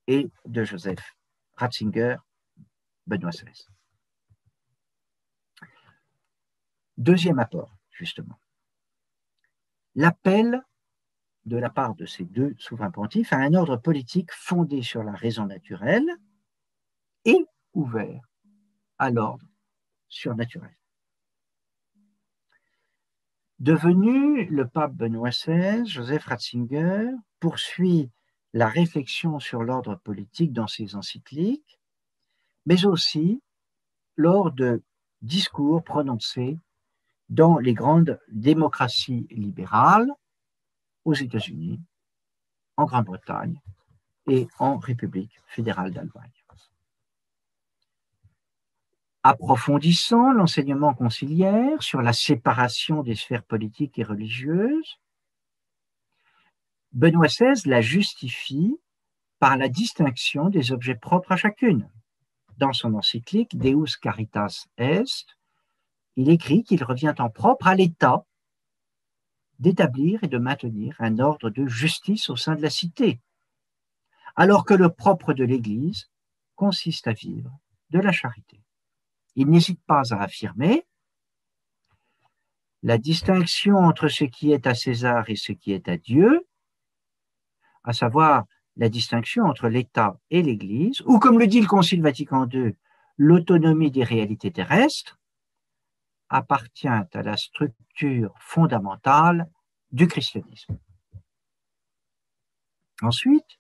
[0.07, 1.17] et de Joseph
[1.55, 2.17] Ratzinger,
[3.07, 3.67] Benoît XVI.
[6.97, 8.39] Deuxième apport, justement.
[9.95, 10.63] L'appel
[11.45, 15.13] de la part de ces deux souverains pontifs à un ordre politique fondé sur la
[15.13, 16.09] raison naturelle
[17.25, 18.23] et ouvert
[18.99, 19.47] à l'ordre
[20.09, 20.78] surnaturel.
[23.59, 28.09] Devenu le pape Benoît XVI, Joseph Ratzinger poursuit
[28.53, 31.81] la réflexion sur l'ordre politique dans ses encycliques,
[32.67, 33.43] mais aussi
[34.17, 34.83] lors de
[35.23, 36.57] discours prononcés
[37.31, 40.11] dans les grandes démocraties libérales,
[41.05, 41.81] aux États-Unis,
[42.77, 43.61] en Grande-Bretagne
[44.29, 46.38] et en République fédérale d'Allemagne.
[49.31, 54.99] Approfondissant l'enseignement conciliaire sur la séparation des sphères politiques et religieuses,
[56.93, 58.75] Benoît XVI la justifie
[59.39, 61.91] par la distinction des objets propres à chacune.
[62.57, 65.37] Dans son encyclique Deus Caritas Est,
[66.17, 68.25] il écrit qu'il revient en propre à l'État
[69.59, 73.21] d'établir et de maintenir un ordre de justice au sein de la cité,
[74.37, 76.09] alors que le propre de l'Église
[76.57, 77.51] consiste à vivre
[77.91, 78.63] de la charité.
[79.41, 80.85] Il n'hésite pas à affirmer
[82.83, 86.45] la distinction entre ce qui est à César et ce qui est à Dieu,
[87.85, 92.49] à savoir la distinction entre l'État et l'Église, ou comme le dit le Concile Vatican
[92.49, 92.75] II,
[93.17, 95.21] l'autonomie des réalités terrestres,
[96.29, 99.49] appartient à la structure fondamentale
[99.93, 100.77] du christianisme.
[103.03, 103.58] Ensuite,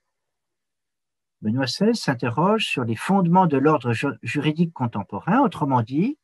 [1.41, 6.18] Benoît XVI s'interroge sur les fondements de l'ordre juridique contemporain, autrement dit,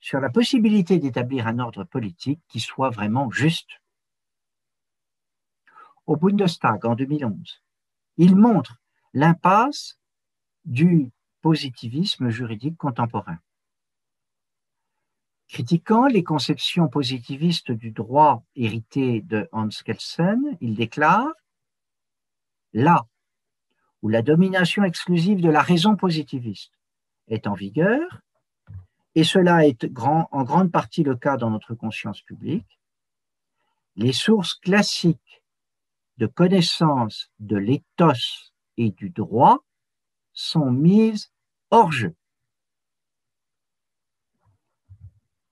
[0.00, 3.70] sur la possibilité d'établir un ordre politique qui soit vraiment juste.
[6.06, 7.62] Au Bundestag en 2011,
[8.16, 8.80] il montre
[9.12, 9.98] l'impasse
[10.64, 13.38] du positivisme juridique contemporain.
[15.48, 21.28] Critiquant les conceptions positivistes du droit hérité de Hans Kelsen, il déclare
[22.72, 23.04] Là
[24.02, 26.72] où la domination exclusive de la raison positiviste
[27.28, 28.22] est en vigueur,
[29.14, 32.80] et cela est en grande partie le cas dans notre conscience publique,
[33.96, 35.42] les sources classiques
[36.18, 39.64] de connaissance de l'éthos et du droit
[40.32, 41.32] sont mises
[41.70, 42.14] hors jeu.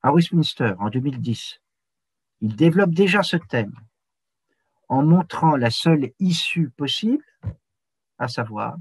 [0.03, 1.61] À Westminster, en 2010,
[2.41, 3.75] il développe déjà ce thème
[4.89, 7.25] en montrant la seule issue possible,
[8.19, 8.77] à savoir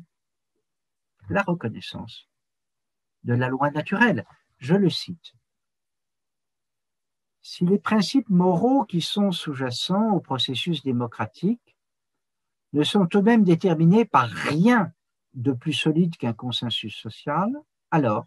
[1.30, 2.28] la reconnaissance
[3.24, 4.26] de la loi naturelle.
[4.58, 5.34] Je le cite.
[7.42, 11.78] Si les principes moraux qui sont sous-jacents au processus démocratique
[12.74, 14.92] ne sont eux-mêmes déterminés par rien
[15.34, 17.50] de plus solide qu'un consensus social,
[17.92, 18.26] alors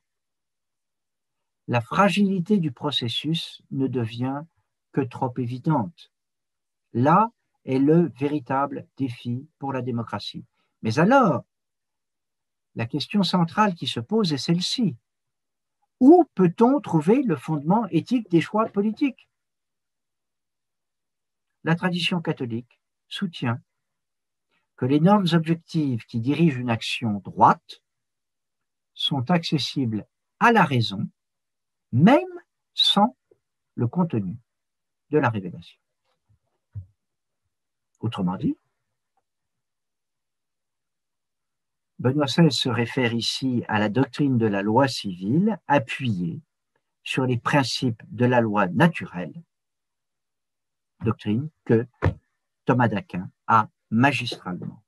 [1.69, 4.43] la fragilité du processus ne devient
[4.93, 6.11] que trop évidente.
[6.93, 7.31] Là
[7.65, 10.45] est le véritable défi pour la démocratie.
[10.83, 11.45] Mais alors,
[12.75, 14.97] la question centrale qui se pose est celle-ci.
[15.99, 19.29] Où peut-on trouver le fondement éthique des choix politiques?
[21.65, 23.61] La tradition catholique soutient
[24.77, 27.83] que les normes objectives qui dirigent une action droite
[28.95, 30.07] sont accessibles
[30.39, 31.07] à la raison,
[31.93, 32.41] même
[32.73, 33.15] sans
[33.75, 34.39] le contenu
[35.11, 35.79] de la révélation.
[38.01, 38.57] Autrement dit,
[42.01, 46.41] Benoît XVI se réfère ici à la doctrine de la loi civile appuyée
[47.05, 49.35] sur les principes de la loi naturelle,
[51.05, 51.87] doctrine que
[52.65, 54.83] Thomas d'Aquin a magistralement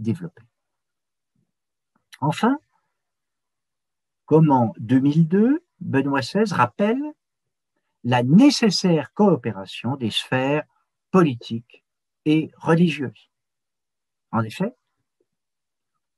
[0.00, 0.42] développée.
[2.20, 2.58] Enfin,
[4.24, 7.00] comme en 2002, Benoît XVI rappelle
[8.02, 10.64] la nécessaire coopération des sphères
[11.12, 11.84] politiques
[12.24, 13.30] et religieuses.
[14.32, 14.74] En effet,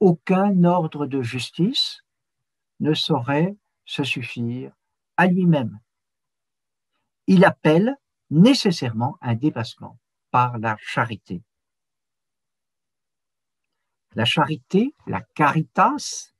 [0.00, 2.02] aucun ordre de justice
[2.80, 4.72] ne saurait se suffire
[5.16, 5.80] à lui-même.
[7.26, 7.96] Il appelle
[8.30, 9.98] nécessairement un dépassement
[10.30, 11.42] par la charité.
[14.14, 16.32] La charité, la caritas,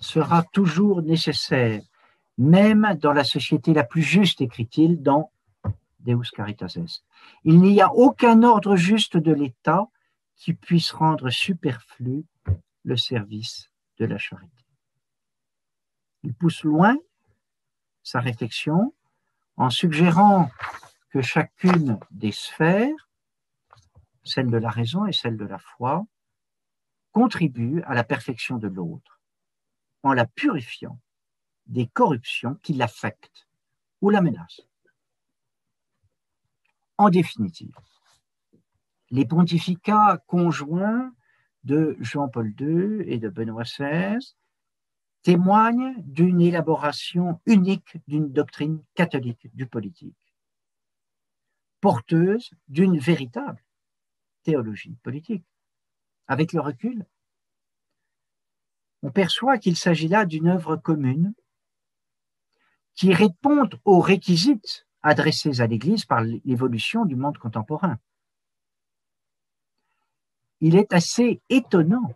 [0.00, 1.82] sera toujours nécessaire,
[2.36, 5.32] même dans la société la plus juste, écrit-il dans
[6.00, 7.02] Deus Caritas Est.
[7.44, 9.88] Il n'y a aucun ordre juste de l'État
[10.36, 12.24] qui puisse rendre superflu
[12.88, 14.64] le service de la charité.
[16.22, 16.96] Il pousse loin
[18.02, 18.94] sa réflexion
[19.56, 20.50] en suggérant
[21.10, 23.10] que chacune des sphères,
[24.24, 26.06] celle de la raison et celle de la foi,
[27.12, 29.20] contribue à la perfection de l'autre
[30.02, 30.98] en la purifiant
[31.66, 33.48] des corruptions qui l'affectent
[34.00, 34.66] ou la menacent.
[36.96, 37.76] En définitive,
[39.10, 41.12] les pontificats conjoints
[41.68, 44.34] de Jean-Paul II et de Benoît XVI
[45.22, 50.16] témoignent d'une élaboration unique d'une doctrine catholique du politique,
[51.80, 53.62] porteuse d'une véritable
[54.44, 55.44] théologie politique.
[56.26, 57.04] Avec le recul,
[59.02, 61.34] on perçoit qu'il s'agit là d'une œuvre commune
[62.94, 67.98] qui répond aux réquisites adressés à l'Église par l'évolution du monde contemporain
[70.60, 72.14] il est assez étonnant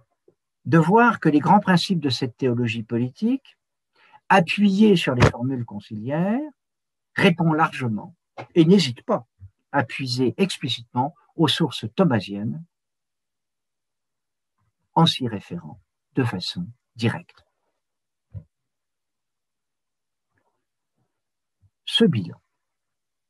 [0.65, 3.57] de voir que les grands principes de cette théologie politique,
[4.29, 6.41] appuyés sur les formules conciliaires,
[7.15, 8.15] répondent largement
[8.55, 9.27] et n'hésitent pas
[9.73, 12.65] à puiser explicitement aux sources thomasiennes
[14.95, 15.81] en s'y référant
[16.15, 16.67] de façon
[16.97, 17.45] directe.
[21.93, 22.41] ce bilan,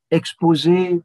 [0.09, 1.01] exposé,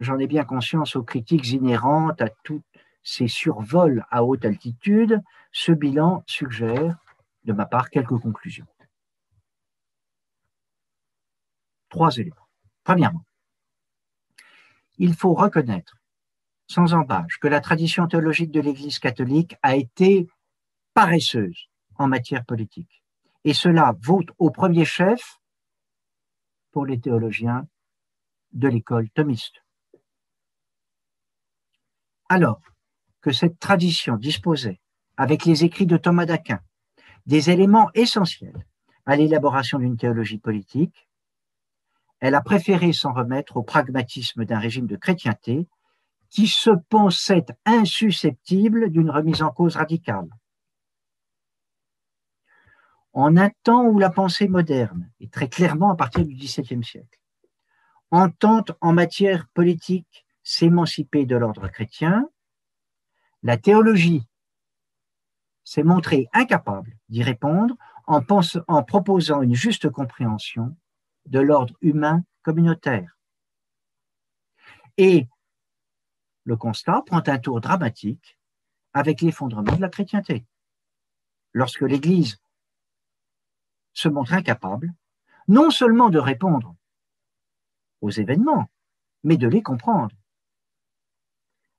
[0.00, 2.62] j'en ai bien conscience, aux critiques inhérentes à tous
[3.06, 5.22] ces survols à haute altitude,
[5.52, 6.98] ce bilan suggère,
[7.44, 8.66] de ma part, quelques conclusions.
[11.88, 12.48] Trois éléments.
[12.82, 13.24] Premièrement,
[14.98, 15.96] il faut reconnaître
[16.66, 20.26] sans embâche que la tradition théologique de l'Église catholique a été
[20.92, 23.04] paresseuse en matière politique.
[23.44, 25.38] Et cela vaut au premier chef
[26.72, 27.68] pour les théologiens
[28.52, 29.62] de l'école thomiste.
[32.28, 32.60] Alors
[33.32, 34.80] cette tradition disposait,
[35.16, 36.60] avec les écrits de Thomas d'Aquin,
[37.26, 38.66] des éléments essentiels
[39.04, 41.08] à l'élaboration d'une théologie politique,
[42.20, 45.68] elle a préféré s'en remettre au pragmatisme d'un régime de chrétienté
[46.30, 50.28] qui se pensait insusceptible d'une remise en cause radicale.
[53.12, 57.20] En un temps où la pensée moderne, et très clairement à partir du XVIIe siècle,
[58.10, 62.28] entend en matière politique s'émanciper de l'ordre chrétien,
[63.42, 64.26] la théologie
[65.64, 67.74] s'est montrée incapable d'y répondre
[68.06, 68.22] en,
[68.82, 70.76] proposant une juste compréhension
[71.26, 73.18] de l'ordre humain communautaire.
[74.96, 75.28] Et
[76.44, 78.38] le constat prend un tour dramatique
[78.92, 80.46] avec l'effondrement de la chrétienté.
[81.52, 82.38] Lorsque l'Église
[83.92, 84.94] se montre incapable,
[85.48, 86.76] non seulement de répondre
[88.00, 88.70] aux événements,
[89.24, 90.14] mais de les comprendre.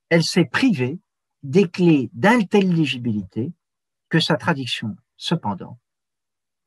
[0.10, 1.00] Elle s'est privée
[1.44, 3.54] des clés d'intelligibilité
[4.10, 5.80] que sa tradition, cependant,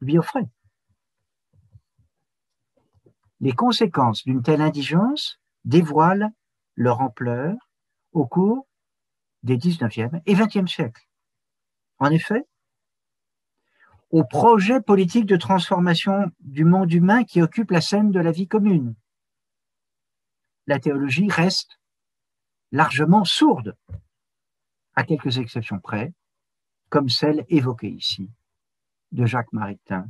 [0.01, 0.49] lui offrait.
[3.41, 6.31] Les conséquences d'une telle indigence dévoilent
[6.77, 7.57] leur ampleur
[8.13, 8.67] au cours
[9.43, 11.07] des 19e et 20e siècles.
[11.99, 12.47] En effet,
[14.11, 18.49] au projet politique de transformation du monde humain qui occupe la scène de la vie
[18.49, 18.95] commune.
[20.67, 21.81] La théologie reste
[22.73, 23.77] largement sourde,
[24.95, 26.13] à quelques exceptions près,
[26.89, 28.31] comme celle évoquée ici
[29.13, 30.07] de Jacques Maritain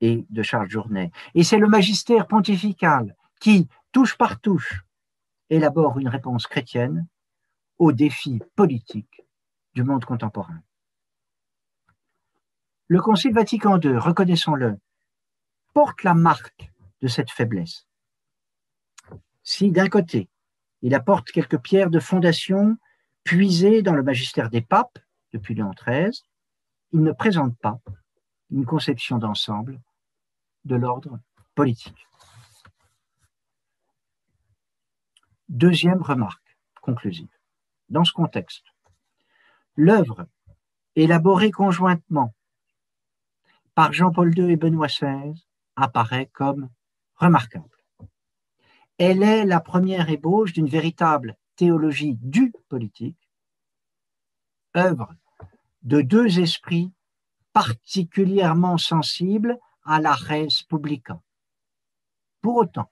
[0.00, 1.10] et de Charles Journet.
[1.34, 4.84] Et c'est le magistère pontifical qui, touche par touche,
[5.50, 7.06] élabore une réponse chrétienne
[7.78, 9.22] aux défis politiques
[9.74, 10.60] du monde contemporain.
[12.88, 14.78] Le Concile Vatican II, reconnaissons-le,
[15.74, 17.86] porte la marque de cette faiblesse.
[19.42, 20.28] Si d'un côté,
[20.82, 22.76] il apporte quelques pierres de fondation
[23.28, 24.98] puisées dans le magistère des papes
[25.34, 26.18] depuis Léon XIII,
[26.92, 27.78] il ne présente pas
[28.50, 29.78] une conception d'ensemble
[30.64, 31.20] de l'ordre
[31.54, 32.06] politique.
[35.50, 37.28] Deuxième remarque conclusive.
[37.90, 38.64] Dans ce contexte,
[39.76, 40.26] l'œuvre
[40.96, 42.34] élaborée conjointement
[43.74, 45.34] par Jean-Paul II et Benoît XVI
[45.76, 46.70] apparaît comme
[47.16, 47.76] remarquable.
[48.96, 53.28] Elle est la première ébauche d'une véritable théologie du politique,
[54.76, 55.14] œuvre
[55.82, 56.92] de deux esprits
[57.52, 61.20] particulièrement sensibles à la res publica.
[62.40, 62.90] Pour autant,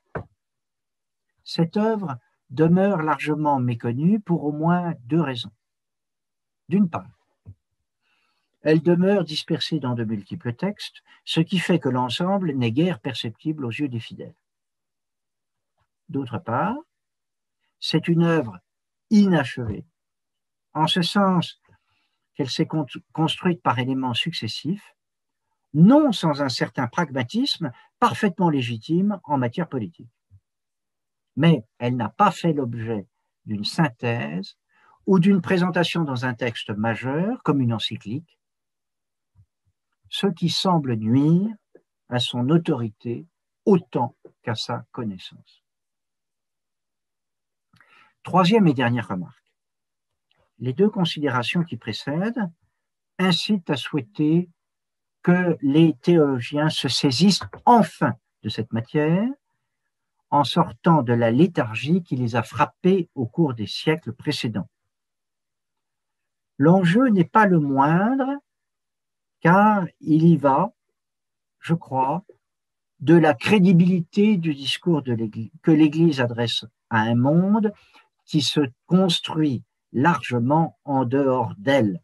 [1.44, 2.18] cette œuvre
[2.50, 5.52] demeure largement méconnue pour au moins deux raisons.
[6.68, 7.16] D'une part,
[8.62, 13.64] elle demeure dispersée dans de multiples textes, ce qui fait que l'ensemble n'est guère perceptible
[13.64, 14.34] aux yeux des fidèles.
[16.08, 16.76] D'autre part,
[17.78, 18.58] c'est une œuvre
[19.10, 19.86] inachevée,
[20.74, 21.60] en ce sens
[22.34, 22.68] qu'elle s'est
[23.12, 24.94] construite par éléments successifs,
[25.74, 30.10] non sans un certain pragmatisme parfaitement légitime en matière politique
[31.36, 33.06] mais elle n'a pas fait l'objet
[33.44, 34.56] d'une synthèse
[35.06, 38.40] ou d'une présentation dans un texte majeur comme une encyclique,
[40.08, 41.54] ce qui semble nuire
[42.08, 43.26] à son autorité
[43.66, 45.65] autant qu'à sa connaissance.
[48.26, 49.54] Troisième et dernière remarque.
[50.58, 52.50] Les deux considérations qui précèdent
[53.20, 54.50] incitent à souhaiter
[55.22, 59.28] que les théologiens se saisissent enfin de cette matière
[60.30, 64.68] en sortant de la léthargie qui les a frappés au cours des siècles précédents.
[66.58, 68.26] L'enjeu n'est pas le moindre,
[69.40, 70.72] car il y va,
[71.60, 72.24] je crois,
[72.98, 77.72] de la crédibilité du discours que l'Église adresse à un monde
[78.26, 79.62] qui se construit
[79.92, 82.02] largement en dehors d'elle.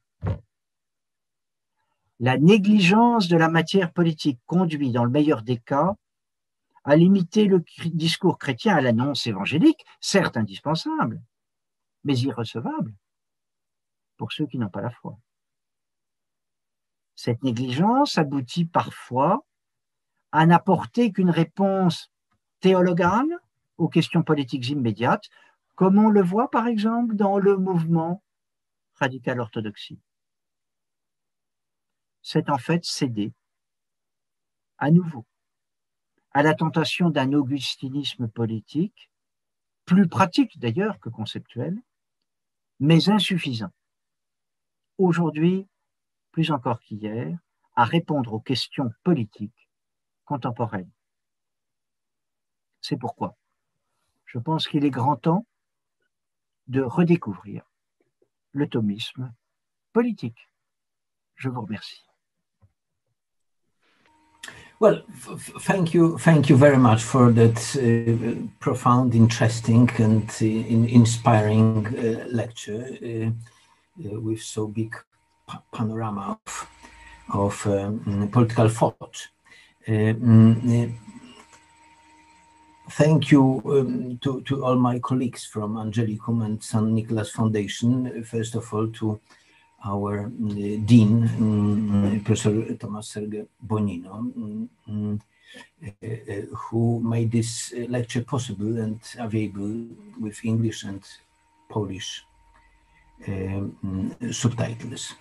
[2.21, 5.97] La négligence de la matière politique conduit, dans le meilleur des cas,
[6.85, 11.23] à limiter le discours chrétien à l'annonce évangélique, certes indispensable,
[12.05, 12.95] mais irrecevable
[14.17, 15.19] pour ceux qui n'ont pas la foi.
[17.17, 19.45] Cette négligence aboutit parfois
[20.31, 22.11] à n'apporter qu'une réponse
[22.61, 23.39] théologale
[23.79, 25.29] aux questions politiques immédiates,
[25.75, 28.23] comme on le voit par exemple dans le mouvement
[28.95, 30.01] radical orthodoxie.
[32.23, 33.33] C'est en fait céder
[34.79, 35.27] à nouveau
[36.35, 39.11] à la tentation d'un augustinisme politique,
[39.85, 41.77] plus pratique d'ailleurs que conceptuel,
[42.81, 43.73] mais insuffisant.
[44.97, 45.69] Aujourd'hui,
[46.31, 47.37] plus encore qu'hier,
[47.77, 49.69] à répondre aux questions politiques
[50.25, 50.91] contemporaines.
[52.81, 53.37] C'est pourquoi
[54.25, 55.47] je pense qu'il est grand temps
[56.73, 57.63] de redécouvrir
[58.53, 59.33] le thomisme
[59.93, 60.49] politique.
[61.37, 62.03] Je vous remercie.
[64.81, 65.03] Well,
[65.61, 72.27] thank you, thank you very much for that uh, profound, interesting, and uh, inspiring uh,
[72.29, 73.33] lecture
[73.97, 74.93] with so big
[75.73, 76.41] panorama
[77.33, 79.29] of, um, political thought.
[79.87, 80.95] Mm,
[82.93, 88.23] thank you um, to, to all my colleagues from Angelicum and San Nicholas Foundation.
[88.25, 89.21] First of all, to
[89.85, 90.29] our uh,
[90.85, 94.15] dean, um, Professor Thomas Serge Bonino,
[94.89, 95.21] um,
[95.85, 95.87] uh,
[96.57, 99.87] who made this lecture possible and available
[100.21, 101.03] with English and
[101.69, 102.25] Polish
[103.27, 105.15] um, subtitles.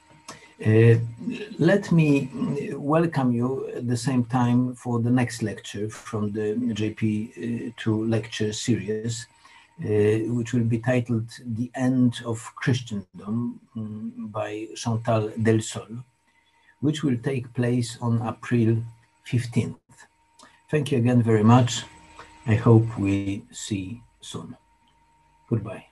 [0.66, 0.96] Uh,
[1.58, 2.30] let me
[2.74, 8.54] welcome you at the same time for the next lecture from the JP2 uh, lecture
[8.54, 9.26] series,
[9.84, 16.04] uh, which will be titled The End of Christendom um, by Chantal Delsol,
[16.82, 18.84] which will take place on April
[19.26, 19.78] 15th.
[20.70, 21.86] Thank you again very much.
[22.46, 24.56] I hope we see soon.
[25.50, 25.91] Goodbye.